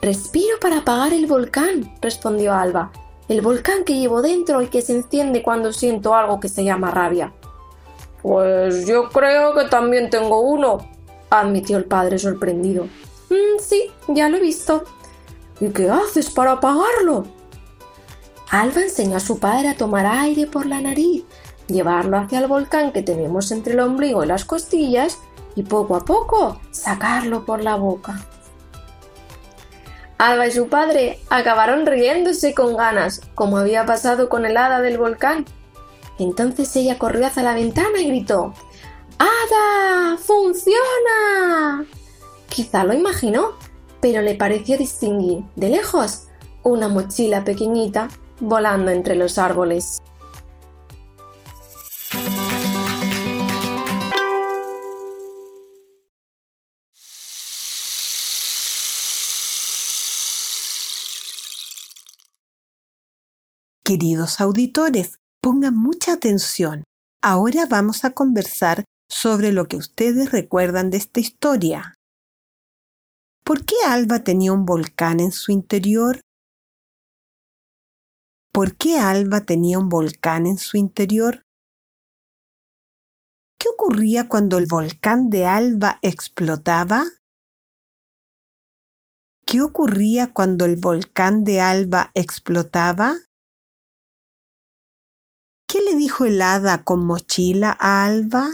Respiro 0.00 0.58
para 0.62 0.78
apagar 0.78 1.12
el 1.12 1.26
volcán, 1.26 1.94
respondió 2.00 2.54
Alba. 2.54 2.90
El 3.28 3.42
volcán 3.42 3.84
que 3.84 3.98
llevo 3.98 4.22
dentro 4.22 4.62
y 4.62 4.68
que 4.68 4.80
se 4.80 4.94
enciende 4.94 5.42
cuando 5.42 5.74
siento 5.74 6.14
algo 6.14 6.40
que 6.40 6.48
se 6.48 6.64
llama 6.64 6.90
rabia. 6.90 7.34
Pues 8.22 8.86
yo 8.86 9.10
creo 9.10 9.54
que 9.54 9.64
también 9.64 10.08
tengo 10.08 10.40
uno, 10.40 10.88
admitió 11.28 11.76
el 11.76 11.84
padre 11.84 12.18
sorprendido. 12.18 12.84
Mm, 13.28 13.60
sí, 13.60 13.90
ya 14.08 14.30
lo 14.30 14.38
he 14.38 14.40
visto. 14.40 14.84
¿Y 15.60 15.68
qué 15.70 15.90
haces 15.90 16.30
para 16.30 16.52
apagarlo? 16.52 17.26
Alba 18.50 18.82
enseñó 18.82 19.16
a 19.16 19.20
su 19.20 19.38
padre 19.38 19.68
a 19.68 19.76
tomar 19.76 20.06
aire 20.06 20.46
por 20.46 20.66
la 20.66 20.80
nariz, 20.80 21.24
llevarlo 21.68 22.16
hacia 22.16 22.40
el 22.40 22.48
volcán 22.48 22.92
que 22.92 23.02
tenemos 23.02 23.52
entre 23.52 23.74
el 23.74 23.80
ombligo 23.80 24.24
y 24.24 24.26
las 24.26 24.44
costillas 24.44 25.18
y 25.54 25.62
poco 25.62 25.96
a 25.96 26.04
poco 26.04 26.60
sacarlo 26.70 27.44
por 27.44 27.62
la 27.62 27.76
boca. 27.76 28.26
Alba 30.18 30.46
y 30.46 30.52
su 30.52 30.68
padre 30.68 31.20
acabaron 31.30 31.86
riéndose 31.86 32.54
con 32.54 32.76
ganas, 32.76 33.22
como 33.34 33.56
había 33.56 33.86
pasado 33.86 34.28
con 34.28 34.44
el 34.44 34.56
hada 34.56 34.80
del 34.80 34.98
volcán. 34.98 35.46
Entonces 36.18 36.74
ella 36.76 36.98
corrió 36.98 37.26
hacia 37.26 37.42
la 37.42 37.54
ventana 37.54 38.00
y 38.00 38.08
gritó 38.08 38.52
¡Hada! 39.18 40.18
¡Funciona! 40.18 41.86
Quizá 42.48 42.84
lo 42.84 42.92
imaginó, 42.92 43.52
pero 44.00 44.22
le 44.22 44.34
pareció 44.34 44.78
distinguir, 44.78 45.44
de 45.56 45.68
lejos, 45.68 46.28
una 46.62 46.88
mochila 46.88 47.44
pequeñita 47.44 48.08
volando 48.40 48.90
entre 48.90 49.14
los 49.14 49.38
árboles. 49.38 49.98
Queridos 63.84 64.40
auditores, 64.40 65.18
pongan 65.42 65.76
mucha 65.76 66.12
atención. 66.12 66.84
Ahora 67.22 67.66
vamos 67.68 68.04
a 68.04 68.10
conversar 68.10 68.84
sobre 69.10 69.50
lo 69.50 69.66
que 69.66 69.76
ustedes 69.76 70.30
recuerdan 70.30 70.90
de 70.90 70.98
esta 70.98 71.18
historia. 71.18 71.94
¿Por 73.44 73.64
qué 73.64 73.74
Alba 73.86 74.20
tenía 74.20 74.52
un 74.52 74.64
volcán 74.64 75.20
en 75.20 75.32
su 75.32 75.52
interior? 75.52 76.20
¿Por 78.52 78.76
qué 78.76 78.98
Alba 78.98 79.40
tenía 79.40 79.78
un 79.78 79.88
volcán 79.88 80.46
en 80.46 80.58
su 80.58 80.76
interior? 80.76 81.42
¿Qué 83.58 83.68
ocurría 83.68 84.28
cuando 84.28 84.58
el 84.58 84.66
volcán 84.66 85.30
de 85.30 85.46
Alba 85.46 85.98
explotaba? 86.02 87.04
¿Qué 89.46 89.62
ocurría 89.62 90.32
cuando 90.32 90.64
el 90.64 90.76
volcán 90.76 91.44
de 91.44 91.60
Alba 91.60 92.10
explotaba? 92.14 93.16
¿Qué 95.66 95.80
le 95.80 95.96
dijo 95.96 96.24
el 96.24 96.40
hada 96.42 96.84
con 96.84 97.04
mochila 97.06 97.76
a 97.78 98.04
Alba? 98.04 98.48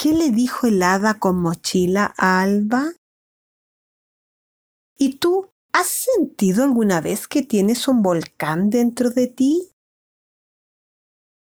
¿Qué 0.00 0.12
le 0.12 0.30
dijo 0.30 0.68
el 0.68 0.80
hada 0.84 1.18
con 1.18 1.42
mochila 1.42 2.14
a 2.16 2.40
Alba? 2.40 2.92
¿Y 4.96 5.18
tú 5.18 5.50
has 5.72 5.88
sentido 5.88 6.62
alguna 6.62 7.00
vez 7.00 7.26
que 7.26 7.42
tienes 7.42 7.88
un 7.88 8.02
volcán 8.02 8.70
dentro 8.70 9.10
de 9.10 9.26
ti? 9.26 9.72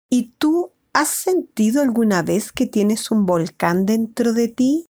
¿Y 0.10 0.32
tú 0.38 0.72
has 0.94 1.10
sentido 1.10 1.82
alguna 1.82 2.22
vez 2.22 2.54
que 2.54 2.66
tienes 2.66 3.12
un 3.12 3.26
volcán 3.26 3.86
dentro 3.86 4.32
de 4.32 4.48
ti? 4.48 4.86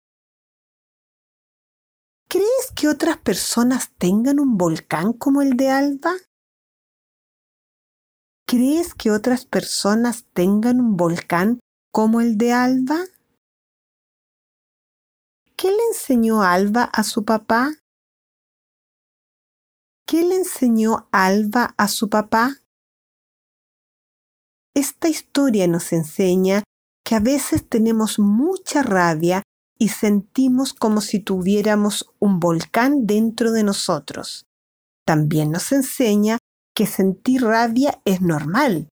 ¿Crees 2.30 2.72
que 2.76 2.88
otras 2.88 3.18
personas 3.18 3.96
tengan 3.98 4.40
un 4.40 4.58
volcán 4.58 5.12
como 5.14 5.42
el 5.42 5.58
de 5.58 5.72
Alba? 5.72 6.12
¿Crees 8.46 8.94
que 8.94 9.10
otras 9.10 9.48
personas 9.48 10.26
tengan 10.34 10.80
un 10.80 10.98
volcán 10.98 11.60
como 11.92 12.22
el 12.22 12.38
de 12.38 12.54
Alba? 12.54 13.06
¿Qué 15.62 15.68
le 15.68 15.84
enseñó 15.90 16.42
Alba 16.42 16.84
a 16.86 17.04
su 17.04 17.26
papá? 17.26 17.74
¿Qué 20.08 20.24
le 20.24 20.36
enseñó 20.36 21.10
Alba 21.12 21.76
a 21.78 21.90
su 21.90 22.10
papá? 22.10 22.62
Esta 24.74 25.10
historia 25.10 25.68
nos 25.68 25.92
enseña 25.92 26.64
que 27.06 27.16
a 27.16 27.20
veces 27.20 27.68
tenemos 27.68 28.20
mucha 28.20 28.84
rabia 28.84 29.44
y 29.78 29.90
sentimos 29.90 30.72
como 30.74 31.02
si 31.02 31.20
tuviéramos 31.20 32.10
un 32.20 32.40
volcán 32.40 33.06
dentro 33.06 33.52
de 33.52 33.64
nosotros. 33.66 34.46
También 35.06 35.52
nos 35.52 35.74
enseña 35.74 36.38
que 36.74 36.88
sentir 36.88 37.44
rabia 37.44 38.02
es 38.06 38.22
normal, 38.22 38.88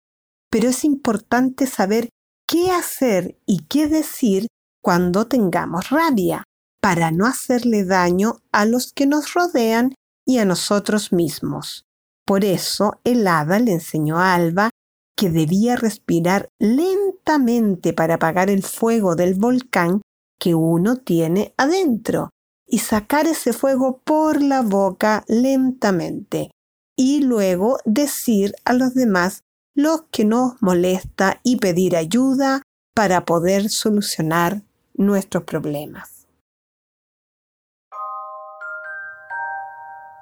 pero 0.52 0.68
es 0.68 0.84
importante 0.84 1.66
saber 1.66 2.10
qué 2.46 2.72
hacer 2.72 3.40
y 3.46 3.64
qué 3.70 3.88
decir 3.88 4.48
cuando 4.84 5.28
tengamos 5.28 5.92
rabia 5.92 6.44
para 6.88 7.12
no 7.12 7.26
hacerle 7.26 7.84
daño 7.84 8.38
a 8.54 8.64
los 8.64 8.94
que 8.94 9.08
nos 9.08 9.34
rodean 9.34 9.94
y 10.26 10.38
a 10.38 10.46
nosotros 10.46 11.12
mismos. 11.12 11.84
Por 12.26 12.46
eso 12.46 12.94
el 13.04 13.28
hada 13.28 13.60
le 13.60 13.74
enseñó 13.74 14.20
a 14.20 14.34
Alba 14.34 14.70
que 15.14 15.30
debía 15.30 15.76
respirar 15.76 16.48
lentamente 16.60 17.92
para 17.92 18.14
apagar 18.14 18.50
el 18.50 18.64
fuego 18.64 19.18
del 19.18 19.34
volcán 19.34 20.02
que 20.40 20.56
uno 20.56 20.96
tiene 20.96 21.54
adentro 21.58 22.30
y 22.66 22.80
sacar 22.80 23.28
ese 23.28 23.52
fuego 23.52 24.00
por 24.06 24.42
la 24.42 24.62
boca 24.62 25.26
lentamente 25.28 26.52
y 26.96 27.20
luego 27.20 27.80
decir 27.84 28.54
a 28.64 28.72
los 28.72 28.94
demás 28.94 29.42
lo 29.76 30.08
que 30.10 30.24
nos 30.24 30.54
molesta 30.62 31.42
y 31.44 31.58
pedir 31.58 31.98
ayuda 31.98 32.62
para 32.96 33.26
poder 33.26 33.70
solucionar 33.70 34.62
nuestros 34.94 35.44
problemas. 35.44 36.17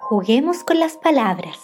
Juguemos 0.08 0.63
con 0.63 0.78
las 0.78 0.98
palabras. 0.98 1.58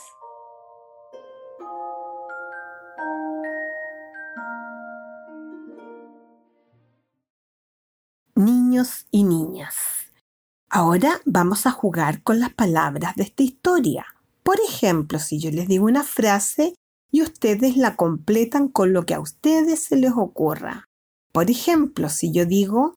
Niños 8.33 9.05
y 9.11 9.25
niñas, 9.25 9.75
ahora 10.71 11.21
vamos 11.23 11.67
a 11.67 11.71
jugar 11.71 12.23
con 12.23 12.39
las 12.39 12.51
palabras 12.51 13.15
de 13.15 13.21
esta 13.21 13.43
historia. 13.43 14.07
Por 14.41 14.55
ejemplo, 14.59 15.19
si 15.19 15.39
yo 15.39 15.51
les 15.51 15.67
digo 15.67 15.85
una 15.85 16.03
frase 16.03 16.73
y 17.11 17.21
ustedes 17.21 17.77
la 17.77 17.95
completan 17.95 18.69
con 18.69 18.91
lo 18.91 19.05
que 19.05 19.13
a 19.13 19.19
ustedes 19.19 19.83
se 19.83 19.97
les 19.97 20.13
ocurra. 20.17 20.85
Por 21.31 21.51
ejemplo, 21.51 22.09
si 22.09 22.31
yo 22.31 22.47
digo, 22.47 22.95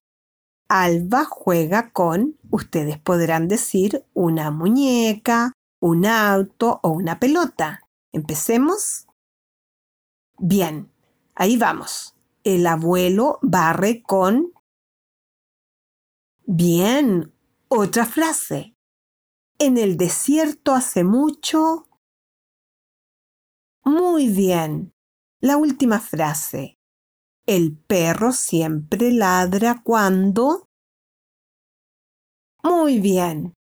Alba 0.76 1.24
juega 1.24 1.92
con, 1.92 2.36
ustedes 2.50 2.98
podrán 2.98 3.46
decir 3.46 4.04
una 4.12 4.50
muñeca, 4.50 5.52
un 5.80 6.04
auto 6.04 6.80
o 6.82 6.88
una 6.88 7.20
pelota. 7.20 7.88
¿Empecemos? 8.10 9.06
Bien, 10.36 10.90
ahí 11.36 11.56
vamos. 11.56 12.16
El 12.42 12.66
abuelo 12.66 13.38
barre 13.40 14.02
con... 14.02 14.52
Bien, 16.44 17.32
otra 17.68 18.04
frase. 18.04 18.74
En 19.60 19.78
el 19.78 19.96
desierto 19.96 20.74
hace 20.74 21.04
mucho. 21.04 21.86
Muy 23.84 24.26
bien. 24.26 24.92
La 25.38 25.56
última 25.56 26.00
frase. 26.00 26.80
El 27.46 27.76
perro 27.76 28.32
siempre 28.32 29.12
ladra 29.12 29.82
cuando. 29.84 30.66
Muy 32.62 32.98
bien. 33.00 33.54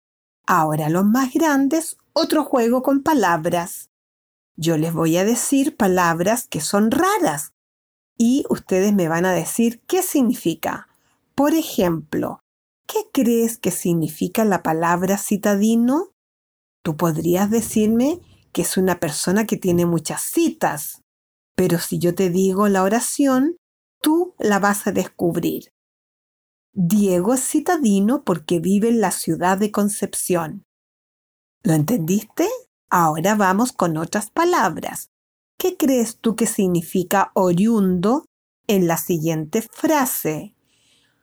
Ahora 0.48 0.90
los 0.90 1.06
más 1.06 1.34
grandes, 1.34 1.98
otro 2.14 2.44
juego 2.44 2.82
con 2.82 3.04
palabras. 3.04 3.90
Yo 4.56 4.78
les 4.78 4.94
voy 4.94 5.18
a 5.18 5.26
decir 5.26 5.76
palabras 5.76 6.48
que 6.48 6.62
son 6.62 6.92
raras 6.92 7.54
y 8.18 8.46
ustedes 8.50 8.94
me 8.94 9.08
van 9.08 9.26
a 9.26 9.34
decir 9.34 9.82
qué 9.88 10.02
significa. 10.02 10.88
Por 11.36 11.54
ejemplo, 11.54 12.44
¿Qué 12.88 13.10
crees 13.12 13.58
que 13.58 13.72
significa 13.72 14.46
la 14.46 14.62
palabra 14.62 15.18
citadino? 15.18 16.12
Tú 16.84 16.98
podrías 16.98 17.50
decirme 17.50 18.20
que 18.52 18.64
es 18.64 18.78
una 18.78 19.00
persona 19.00 19.46
que 19.48 19.58
tiene 19.58 19.86
muchas 19.86 20.22
citas, 20.22 21.02
pero 21.56 21.80
si 21.80 21.98
yo 21.98 22.14
te 22.14 22.30
digo 22.30 22.68
la 22.68 22.84
oración, 22.84 23.58
tú 24.04 24.36
la 24.38 24.60
vas 24.60 24.86
a 24.86 24.92
descubrir. 24.92 25.74
Diego 26.74 27.34
es 27.34 27.48
citadino 27.48 28.24
porque 28.24 28.60
vive 28.60 28.90
en 28.90 29.00
la 29.00 29.12
ciudad 29.12 29.58
de 29.58 29.72
Concepción. 29.72 30.66
¿Lo 31.64 31.74
entendiste? 31.74 32.50
Ahora 32.90 33.36
vamos 33.36 33.72
con 33.72 33.96
otras 33.96 34.30
palabras. 34.30 35.10
¿Qué 35.58 35.78
crees 35.78 36.18
tú 36.18 36.36
que 36.36 36.46
significa 36.46 37.32
oriundo 37.36 38.26
en 38.68 38.88
la 38.88 38.98
siguiente 38.98 39.62
frase? 39.62 40.56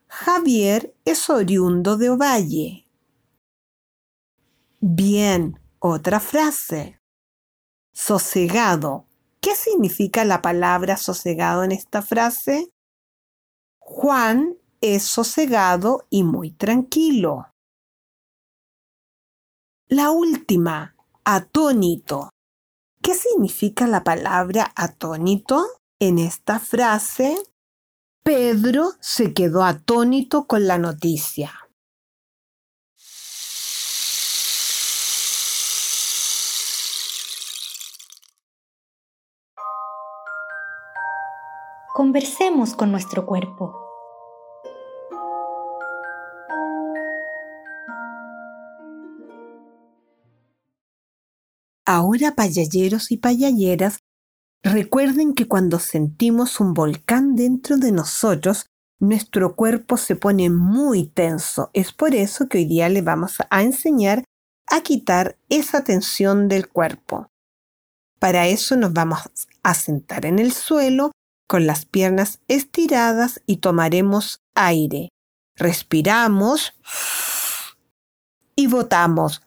Javier 0.07 0.95
es 1.05 1.29
oriundo 1.29 1.97
de 1.97 2.09
Ovalle. 2.09 2.87
Bien, 4.79 5.59
otra 5.79 6.19
frase. 6.19 6.99
Sosegado. 7.93 9.10
¿Qué 9.41 9.55
significa 9.55 10.23
la 10.23 10.43
palabra 10.43 10.97
sosegado 10.97 11.63
en 11.63 11.71
esta 11.71 12.03
frase? 12.03 12.71
Juan 13.79 14.55
es 14.81 15.03
sosegado 15.03 16.05
y 16.11 16.23
muy 16.23 16.51
tranquilo. 16.51 17.47
La 19.87 20.11
última, 20.11 20.95
atónito. 21.25 22.29
¿Qué 23.01 23.15
significa 23.15 23.87
la 23.87 24.03
palabra 24.03 24.71
atónito 24.75 25.65
en 25.99 26.19
esta 26.19 26.59
frase? 26.59 27.35
Pedro 28.23 28.91
se 28.99 29.33
quedó 29.33 29.63
atónito 29.63 30.45
con 30.45 30.67
la 30.67 30.77
noticia. 30.77 31.60
Conversemos 42.01 42.73
con 42.73 42.91
nuestro 42.91 43.27
cuerpo. 43.27 43.75
Ahora, 51.85 52.33
payalleros 52.33 53.11
y 53.11 53.17
payalleras, 53.17 53.99
recuerden 54.63 55.35
que 55.35 55.47
cuando 55.47 55.77
sentimos 55.77 56.59
un 56.59 56.73
volcán 56.73 57.35
dentro 57.35 57.77
de 57.77 57.91
nosotros, 57.91 58.65
nuestro 58.99 59.55
cuerpo 59.55 59.95
se 59.95 60.15
pone 60.15 60.49
muy 60.49 61.05
tenso. 61.05 61.69
Es 61.73 61.93
por 61.93 62.15
eso 62.15 62.49
que 62.49 62.57
hoy 62.57 62.65
día 62.65 62.89
le 62.89 63.03
vamos 63.03 63.37
a 63.47 63.61
enseñar 63.61 64.23
a 64.65 64.81
quitar 64.81 65.37
esa 65.49 65.83
tensión 65.83 66.47
del 66.47 66.67
cuerpo. 66.67 67.27
Para 68.17 68.47
eso 68.47 68.75
nos 68.75 68.91
vamos 68.91 69.19
a 69.61 69.75
sentar 69.75 70.25
en 70.25 70.39
el 70.39 70.51
suelo 70.51 71.11
con 71.51 71.67
las 71.67 71.83
piernas 71.83 72.39
estiradas 72.47 73.41
y 73.45 73.57
tomaremos 73.57 74.39
aire. 74.55 75.09
Respiramos 75.57 76.71
y 78.55 78.67
botamos. 78.67 79.41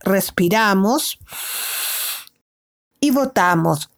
Respiramos 0.00 1.18
y 3.00 3.10
botamos. 3.10 3.90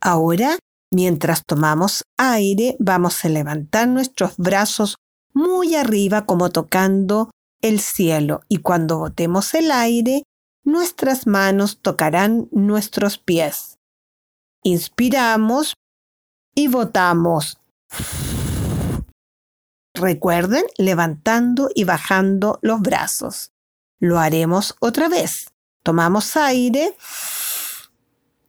Ahora, 0.00 0.58
mientras 0.90 1.42
tomamos 1.46 2.04
aire, 2.16 2.74
vamos 2.78 3.22
a 3.22 3.28
levantar 3.28 3.86
nuestros 3.86 4.38
brazos 4.38 4.96
muy 5.34 5.74
arriba 5.74 6.24
como 6.24 6.48
tocando 6.48 7.30
el 7.60 7.80
cielo 7.80 8.40
y 8.48 8.62
cuando 8.62 8.96
botemos 8.96 9.52
el 9.52 9.72
aire, 9.72 10.22
nuestras 10.66 11.26
manos 11.26 11.78
tocarán 11.80 12.48
nuestros 12.50 13.18
pies. 13.18 13.78
Inspiramos 14.62 15.74
y 16.54 16.66
botamos. 16.66 17.58
Recuerden 19.94 20.64
levantando 20.76 21.70
y 21.74 21.84
bajando 21.84 22.58
los 22.62 22.80
brazos. 22.80 23.52
Lo 24.00 24.18
haremos 24.18 24.74
otra 24.80 25.08
vez. 25.08 25.54
Tomamos 25.84 26.36
aire 26.36 26.96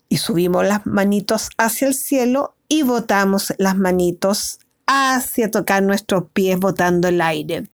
y 0.10 0.18
subimos 0.18 0.66
las 0.66 0.88
manitos 0.88 1.50
hacia 1.58 1.88
el 1.88 1.94
cielo 1.94 2.56
y 2.68 2.82
botamos 2.82 3.54
las 3.60 3.78
manitos 3.78 4.60
hacia 4.88 5.52
tocar 5.52 5.84
nuestros 5.84 6.32
pies 6.34 6.58
botando 6.60 7.10
el 7.10 7.22
aire. 7.22 7.70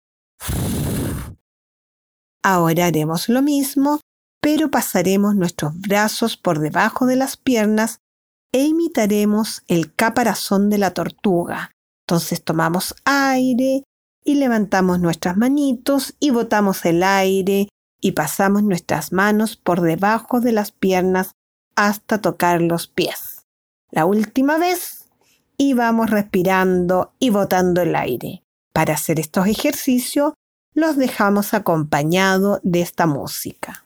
Ahora 2.44 2.88
haremos 2.88 3.30
lo 3.30 3.42
mismo 3.42 4.02
pero 4.44 4.70
pasaremos 4.70 5.38
nuestros 5.38 5.80
brazos 5.80 6.36
por 6.36 6.60
debajo 6.60 7.06
de 7.06 7.16
las 7.16 7.38
piernas 7.38 8.00
e 8.52 8.66
imitaremos 8.66 9.64
el 9.70 9.96
caparazón 9.96 10.70
de 10.70 10.78
la 10.78 10.94
tortuga. 10.94 11.72
Entonces 12.06 12.44
tomamos 12.44 12.94
aire 13.06 13.84
y 14.22 14.36
levantamos 14.36 15.00
nuestras 15.00 15.38
manitos 15.38 16.16
y 16.20 16.32
botamos 16.32 16.84
el 16.84 17.04
aire 17.04 17.70
y 18.02 18.12
pasamos 18.12 18.64
nuestras 18.64 19.14
manos 19.14 19.56
por 19.56 19.80
debajo 19.80 20.42
de 20.42 20.52
las 20.52 20.74
piernas 20.74 21.32
hasta 21.78 22.20
tocar 22.20 22.62
los 22.62 22.88
pies. 22.88 23.48
La 23.92 24.04
última 24.04 24.58
vez 24.58 25.06
y 25.58 25.74
vamos 25.74 26.10
respirando 26.10 27.14
y 27.18 27.30
botando 27.30 27.82
el 27.82 27.96
aire. 27.96 28.44
Para 28.74 28.96
hacer 28.96 29.22
estos 29.22 29.48
ejercicios 29.48 30.34
los 30.74 30.98
dejamos 30.98 31.54
acompañado 31.54 32.60
de 32.64 32.82
esta 32.82 33.06
música. 33.06 33.83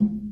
you 0.00 0.29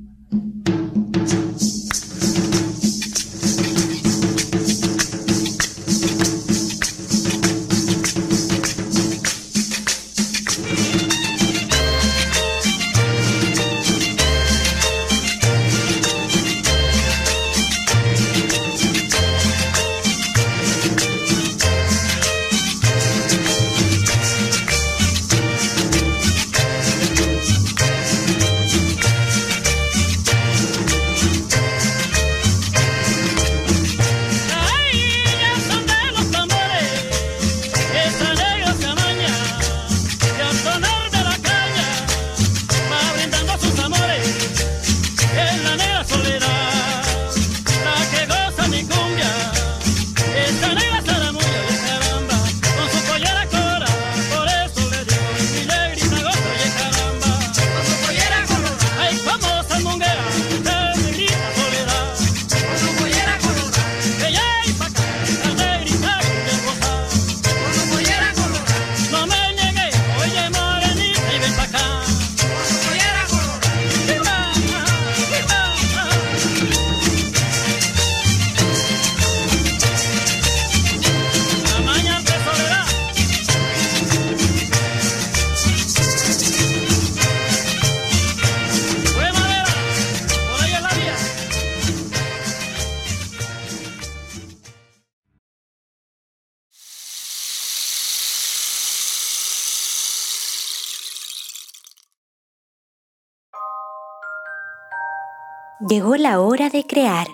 Llegó 105.87 106.17
la 106.17 106.41
hora 106.41 106.71
de 106.71 106.85
crear. 106.85 107.29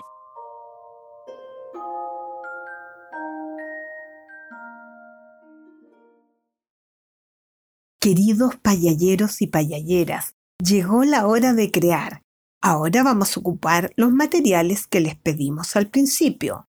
Queridos 7.99 8.55
payalleros 8.57 9.41
y 9.41 9.47
payalleras, 9.47 10.35
llegó 10.63 11.03
la 11.05 11.25
hora 11.25 11.53
de 11.53 11.71
crear. 11.71 12.21
Ahora 12.61 13.01
vamos 13.01 13.35
a 13.35 13.39
ocupar 13.39 13.91
los 13.95 14.11
materiales 14.11 14.85
que 14.85 14.99
les 14.99 15.15
pedimos 15.15 15.75
al 15.75 15.89
principio. 15.89 16.67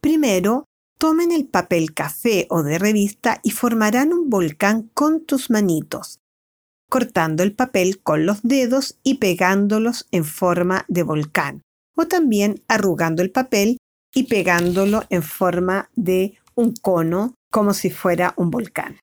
Primero, 0.00 0.66
Tomen 0.98 1.30
el 1.30 1.46
papel 1.46 1.92
café 1.92 2.46
o 2.48 2.62
de 2.62 2.78
revista 2.78 3.40
y 3.42 3.50
formarán 3.50 4.14
un 4.14 4.30
volcán 4.30 4.90
con 4.94 5.26
tus 5.26 5.50
manitos, 5.50 6.20
cortando 6.88 7.42
el 7.42 7.54
papel 7.54 8.00
con 8.02 8.26
los 8.26 8.42
dedos 8.42 8.98
y 9.02 9.14
pegándolos 9.14 10.06
en 10.12 10.24
forma 10.24 10.84
de 10.88 11.02
volcán, 11.02 11.62
o 11.96 12.06
también 12.06 12.62
arrugando 12.68 13.22
el 13.22 13.30
papel 13.30 13.78
y 14.14 14.24
pegándolo 14.24 15.04
en 15.10 15.22
forma 15.22 15.90
de 15.94 16.38
un 16.54 16.74
cono 16.74 17.34
como 17.50 17.74
si 17.74 17.90
fuera 17.90 18.34
un 18.36 18.50
volcán. 18.50 18.98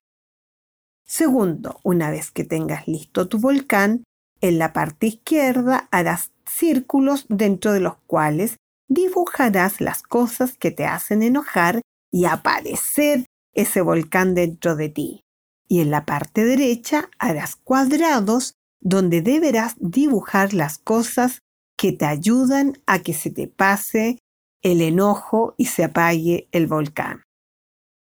Segundo, 1.06 1.80
una 1.82 2.10
vez 2.10 2.30
que 2.30 2.44
tengas 2.44 2.88
listo 2.88 3.28
tu 3.28 3.38
volcán, 3.38 4.04
en 4.40 4.58
la 4.58 4.72
parte 4.72 5.06
izquierda 5.06 5.88
harás 5.90 6.32
círculos 6.46 7.26
dentro 7.28 7.72
de 7.72 7.80
los 7.80 7.96
cuales 8.06 8.56
dibujarás 8.88 9.80
las 9.80 10.02
cosas 10.02 10.56
que 10.56 10.70
te 10.70 10.84
hacen 10.84 11.22
enojar 11.22 11.80
y 12.10 12.24
aparecer 12.26 13.24
ese 13.54 13.80
volcán 13.80 14.34
dentro 14.34 14.76
de 14.76 14.88
ti. 14.88 15.23
Y 15.68 15.80
en 15.80 15.90
la 15.90 16.04
parte 16.04 16.44
derecha 16.44 17.10
harás 17.18 17.56
cuadrados 17.56 18.54
donde 18.80 19.22
deberás 19.22 19.74
dibujar 19.78 20.52
las 20.52 20.78
cosas 20.78 21.40
que 21.76 21.92
te 21.92 22.04
ayudan 22.04 22.78
a 22.86 23.00
que 23.00 23.14
se 23.14 23.30
te 23.30 23.48
pase 23.48 24.18
el 24.62 24.80
enojo 24.80 25.54
y 25.56 25.66
se 25.66 25.84
apague 25.84 26.48
el 26.52 26.66
volcán. 26.66 27.22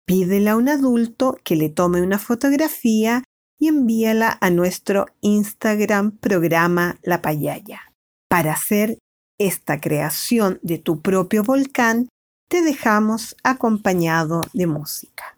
Pídele 0.07 0.51
a 0.51 0.57
un 0.57 0.69
adulto 0.69 1.39
que 1.45 1.57
le 1.57 1.69
tome 1.69 2.03
una 2.03 2.19
fotografía 2.19 3.23
y 3.59 3.69
envíala 3.69 4.39
a 4.41 4.51
nuestro 4.51 5.07
Instagram 5.21 6.19
programa 6.19 6.99
La 7.03 7.23
Payaya. 7.23 7.93
Para 8.29 8.55
hacer 8.55 8.99
esta 9.39 9.81
creación 9.81 10.59
de 10.63 10.79
tu 10.79 11.01
propio 11.01 11.45
volcán, 11.45 12.09
te 12.49 12.63
dejamos 12.63 13.37
acompañado 13.45 14.43
de 14.53 14.67
música. 14.67 15.32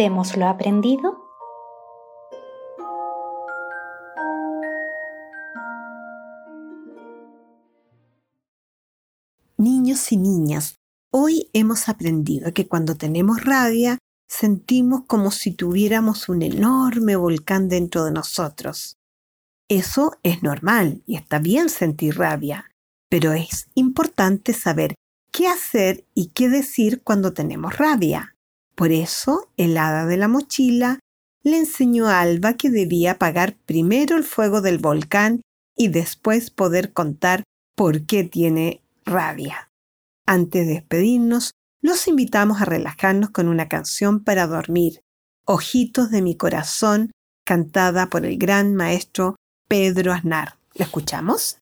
¿Recordemos 0.00 0.34
lo 0.38 0.46
aprendido? 0.46 1.18
Niños 9.58 10.10
y 10.10 10.16
niñas, 10.16 10.76
hoy 11.12 11.50
hemos 11.52 11.90
aprendido 11.90 12.54
que 12.54 12.66
cuando 12.66 12.94
tenemos 12.94 13.44
rabia 13.44 13.98
sentimos 14.26 15.02
como 15.06 15.30
si 15.30 15.52
tuviéramos 15.52 16.30
un 16.30 16.40
enorme 16.40 17.14
volcán 17.16 17.68
dentro 17.68 18.06
de 18.06 18.12
nosotros. 18.12 18.96
Eso 19.68 20.12
es 20.22 20.42
normal 20.42 21.02
y 21.04 21.16
está 21.16 21.40
bien 21.40 21.68
sentir 21.68 22.16
rabia, 22.16 22.72
pero 23.10 23.34
es 23.34 23.68
importante 23.74 24.54
saber 24.54 24.94
qué 25.30 25.46
hacer 25.46 26.06
y 26.14 26.28
qué 26.28 26.48
decir 26.48 27.02
cuando 27.02 27.34
tenemos 27.34 27.76
rabia. 27.76 28.34
Por 28.80 28.92
eso, 28.92 29.50
el 29.58 29.76
hada 29.76 30.06
de 30.06 30.16
la 30.16 30.26
mochila 30.26 31.00
le 31.42 31.58
enseñó 31.58 32.08
a 32.08 32.20
Alba 32.20 32.54
que 32.54 32.70
debía 32.70 33.10
apagar 33.10 33.58
primero 33.66 34.16
el 34.16 34.24
fuego 34.24 34.62
del 34.62 34.78
volcán 34.78 35.42
y 35.76 35.88
después 35.88 36.48
poder 36.48 36.94
contar 36.94 37.42
por 37.76 38.06
qué 38.06 38.24
tiene 38.24 38.80
rabia. 39.04 39.70
Antes 40.26 40.66
de 40.66 40.72
despedirnos, 40.72 41.50
los 41.82 42.08
invitamos 42.08 42.62
a 42.62 42.64
relajarnos 42.64 43.28
con 43.28 43.48
una 43.48 43.68
canción 43.68 44.24
para 44.24 44.46
dormir 44.46 45.02
Ojitos 45.44 46.10
de 46.10 46.22
mi 46.22 46.34
corazón, 46.34 47.10
cantada 47.44 48.08
por 48.08 48.24
el 48.24 48.38
gran 48.38 48.74
maestro 48.74 49.36
Pedro 49.68 50.14
Aznar. 50.14 50.56
¿La 50.72 50.86
escuchamos? 50.86 51.59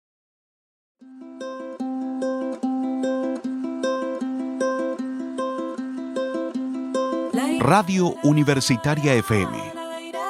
Radio 7.61 8.15
Universitaria 8.23 9.13
FM 9.17 9.59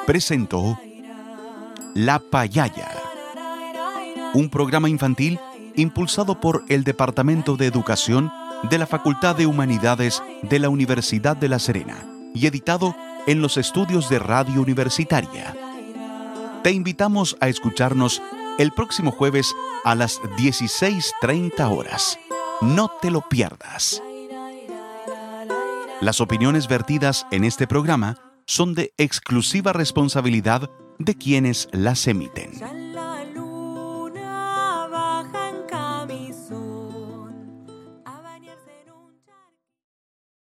presentó 0.05 0.77
La 1.95 2.19
Payaya, 2.19 2.91
un 4.33 4.49
programa 4.49 4.89
infantil 4.89 5.39
impulsado 5.77 6.41
por 6.41 6.65
el 6.67 6.83
Departamento 6.83 7.55
de 7.55 7.67
Educación 7.67 8.29
de 8.69 8.79
la 8.79 8.85
Facultad 8.85 9.37
de 9.37 9.45
Humanidades 9.45 10.21
de 10.41 10.59
la 10.59 10.67
Universidad 10.67 11.37
de 11.37 11.47
La 11.47 11.59
Serena 11.59 12.05
y 12.35 12.47
editado 12.47 12.93
en 13.27 13.41
los 13.41 13.57
estudios 13.57 14.09
de 14.09 14.19
Radio 14.19 14.61
Universitaria. 14.61 15.55
Te 16.63 16.71
invitamos 16.71 17.37
a 17.39 17.49
escucharnos 17.49 18.21
el 18.57 18.71
próximo 18.71 19.11
jueves 19.11 19.53
a 19.83 19.95
las 19.95 20.21
16.30 20.37 21.77
horas. 21.77 22.19
No 22.61 22.91
te 23.01 23.11
lo 23.11 23.21
pierdas. 23.27 24.01
Las 26.01 26.21
opiniones 26.21 26.67
vertidas 26.67 27.25
en 27.31 27.43
este 27.43 27.67
programa 27.67 28.17
son 28.45 28.73
de 28.73 28.93
exclusiva 28.97 29.73
responsabilidad 29.73 30.69
de 30.99 31.15
quienes 31.15 31.69
las 31.71 32.07
emiten. 32.07 32.82